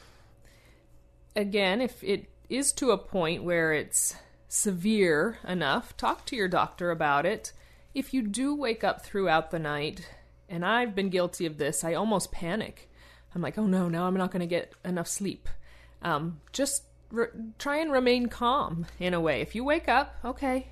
again, 1.37 1.81
if 1.81 2.03
it 2.03 2.29
is 2.49 2.73
to 2.73 2.91
a 2.91 2.99
point 2.99 3.45
where 3.45 3.73
it's 3.73 4.17
severe 4.49 5.39
enough, 5.47 5.97
talk 5.97 6.25
to 6.27 6.37
your 6.37 6.49
doctor 6.49 6.91
about 6.91 7.27
it. 7.27 7.53
If 7.95 8.13
you 8.13 8.23
do 8.23 8.55
wake 8.55 8.83
up 8.83 9.05
throughout 9.05 9.51
the 9.51 9.59
night, 9.59 10.09
and 10.49 10.65
I've 10.65 10.95
been 10.95 11.11
guilty 11.11 11.47
of 11.47 11.59
this, 11.59 11.85
I 11.85 11.95
almost 11.95 12.33
panic. 12.33 12.91
I'm 13.35 13.43
like, 13.43 13.59
oh 13.59 13.67
no, 13.67 13.89
now 13.89 14.07
I'm 14.07 14.17
not 14.17 14.31
going 14.31 14.41
to 14.41 14.47
get 14.47 14.73
enough 14.85 15.07
sleep. 15.07 15.49
Um, 16.03 16.41
just 16.53 16.85
re- 17.11 17.27
try 17.59 17.77
and 17.79 17.93
remain 17.93 18.29
calm 18.29 18.87
in 18.99 19.15
a 19.15 19.21
way. 19.21 19.43
If 19.43 19.55
you 19.55 19.65
wake 19.65 19.89
up, 19.89 20.17
okay, 20.25 20.69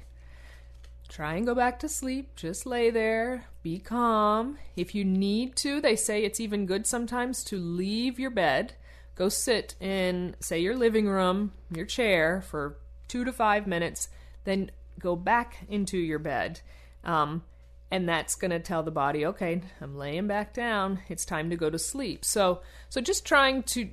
try 1.09 1.35
and 1.35 1.47
go 1.47 1.55
back 1.55 1.79
to 1.81 1.88
sleep. 1.88 2.37
Just 2.37 2.66
lay 2.66 2.90
there, 2.90 3.47
be 3.62 3.79
calm. 3.79 4.59
If 4.77 4.95
you 4.95 5.05
need 5.05 5.57
to, 5.57 5.81
they 5.81 5.97
say 5.97 6.25
it's 6.25 6.40
even 6.40 6.66
good 6.66 6.87
sometimes 6.87 7.45
to 7.45 7.59
leave 7.59 8.19
your 8.19 8.31
bed, 8.31 8.75
go 9.14 9.29
sit 9.29 9.75
in, 9.81 10.37
say, 10.40 10.59
your 10.59 10.77
living 10.77 11.09
room, 11.09 11.53
your 11.71 11.87
chair 11.87 12.42
for 12.42 12.79
two 13.09 13.25
to 13.25 13.33
five 13.33 13.66
minutes, 13.66 14.09
then 14.45 14.71
go 14.99 15.16
back 15.16 15.64
into 15.69 15.99
your 15.99 16.19
bed. 16.19 16.61
Um, 17.05 17.42
and 17.90 18.09
that's 18.09 18.35
going 18.35 18.51
to 18.51 18.59
tell 18.59 18.83
the 18.83 18.90
body, 18.90 19.25
okay, 19.27 19.62
I'm 19.81 19.97
laying 19.97 20.27
back 20.27 20.53
down. 20.53 21.01
It's 21.09 21.25
time 21.25 21.51
to 21.51 21.57
go 21.57 21.71
to 21.71 21.79
sleep. 21.79 22.25
So, 22.25 22.62
so 22.88 23.01
just 23.01 23.25
trying 23.25 23.62
to 23.64 23.88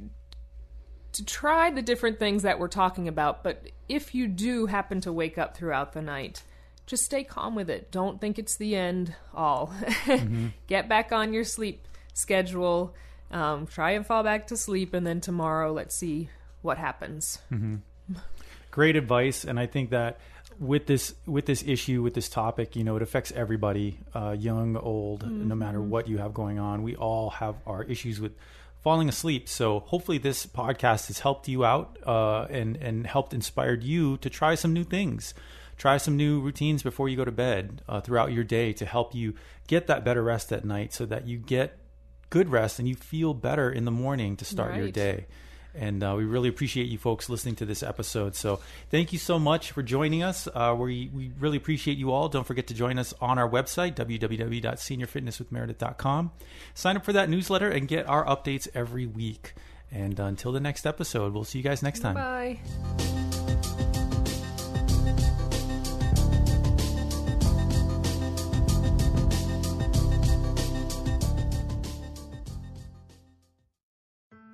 to 1.14 1.24
try 1.24 1.70
the 1.70 1.84
different 1.84 2.18
things 2.18 2.42
that 2.42 2.58
we're 2.58 2.68
talking 2.68 3.08
about, 3.08 3.44
but 3.44 3.70
if 3.88 4.16
you 4.16 4.28
do 4.28 4.66
happen 4.66 5.00
to 5.02 5.14
wake 5.14 5.38
up 5.38 5.56
throughout 5.56 5.94
the 5.94 6.02
night, 6.02 6.42
just 6.86 7.06
stay 7.06 7.24
calm 7.24 7.56
with 7.56 7.70
it. 7.70 7.92
Don't 7.92 8.20
think 8.20 8.38
it's 8.38 8.58
the 8.58 8.76
end 8.76 9.16
all. 9.34 9.74
Get 10.68 10.90
back 10.90 11.12
on 11.12 11.34
your 11.34 11.44
sleep 11.44 11.88
schedule. 12.14 12.94
Um, 13.32 13.66
try 13.68 13.92
and 13.92 14.06
fall 14.06 14.24
back 14.24 14.48
to 14.48 14.58
sleep, 14.58 14.94
and 14.94 15.08
then 15.08 15.22
tomorrow, 15.22 15.74
let's 15.74 15.96
see 15.96 16.30
what 16.62 16.78
happens. 16.78 17.40
great 18.74 18.96
advice 18.96 19.44
and 19.46 19.60
i 19.60 19.68
think 19.68 19.92
that 19.92 20.20
with 20.60 20.88
this 20.88 21.14
with 21.28 21.46
this 21.46 21.64
issue 21.64 22.02
with 22.02 22.16
this 22.16 22.28
topic 22.28 22.76
you 22.76 22.84
know 22.84 22.96
it 22.96 23.04
affects 23.04 23.32
everybody 23.34 24.00
uh, 24.16 24.32
young 24.32 24.76
old 24.76 25.30
no 25.30 25.54
matter 25.54 25.80
what 25.80 26.08
you 26.08 26.18
have 26.18 26.34
going 26.34 26.58
on 26.58 26.82
we 26.82 26.96
all 26.96 27.30
have 27.30 27.56
our 27.68 27.84
issues 27.84 28.20
with 28.20 28.32
falling 28.82 29.08
asleep 29.08 29.48
so 29.48 29.80
hopefully 29.82 30.18
this 30.18 30.48
podcast 30.48 31.06
has 31.06 31.20
helped 31.20 31.48
you 31.48 31.64
out 31.64 32.00
uh, 32.08 32.48
and 32.50 32.76
and 32.78 33.06
helped 33.06 33.32
inspired 33.32 33.84
you 33.84 34.18
to 34.18 34.28
try 34.30 34.56
some 34.56 34.74
new 34.74 34.84
things 34.84 35.36
try 35.78 35.98
some 35.98 36.18
new 36.18 36.40
routines 36.40 36.84
before 36.84 37.10
you 37.10 37.18
go 37.18 37.26
to 37.26 37.32
bed 37.32 37.82
uh, 37.88 38.02
throughout 38.02 38.32
your 38.32 38.44
day 38.44 38.74
to 38.74 38.86
help 38.86 39.16
you 39.16 39.34
get 39.68 39.88
that 39.88 40.04
better 40.04 40.24
rest 40.24 40.52
at 40.52 40.66
night 40.66 40.94
so 40.94 41.06
that 41.06 41.28
you 41.28 41.38
get 41.38 41.78
good 42.30 42.50
rest 42.50 42.80
and 42.80 42.88
you 42.88 42.96
feel 42.96 43.34
better 43.34 43.72
in 43.72 43.86
the 43.86 43.92
morning 43.92 44.36
to 44.36 44.46
start 44.46 44.76
your 44.76 44.90
day 44.90 45.26
and 45.76 46.04
uh, 46.04 46.14
we 46.16 46.26
really 46.26 46.50
appreciate 46.50 46.88
you 46.88 46.98
folks 46.98 47.30
listening 47.30 47.56
to 47.56 47.66
this 47.66 47.82
episode. 47.84 48.36
So 48.36 48.60
thank 48.90 49.14
you 49.14 49.20
so 49.20 49.40
much 49.40 49.72
for 49.72 49.82
joining 49.82 50.22
us. 50.24 50.50
Uh, 50.54 50.76
we, 50.78 51.10
we 51.14 51.32
really 51.40 51.56
appreciate 51.58 51.98
you 51.98 52.12
all. 52.12 52.28
Don't 52.30 52.46
forget 52.46 52.68
to 52.68 52.74
join 52.74 53.00
us 53.00 53.14
on 53.20 53.40
our 53.40 53.50
website, 53.50 53.96
www.seniorfitnesswithmeredith.com. 53.96 56.32
Sign 56.74 56.98
up 56.98 57.06
for 57.06 57.14
that 57.14 57.30
newsletter 57.30 57.70
and 57.70 57.88
get 57.88 58.08
our 58.08 58.26
updates 58.26 58.68
every 58.74 59.06
week. 59.06 59.54
And 59.92 60.20
until 60.20 60.52
the 60.52 60.60
next 60.60 60.86
episode, 60.86 61.34
we'll 61.34 61.44
see 61.44 61.60
you 61.60 61.64
guys 61.64 61.84
next 61.84 62.00
time. 62.00 62.16
Bye. 62.16 62.60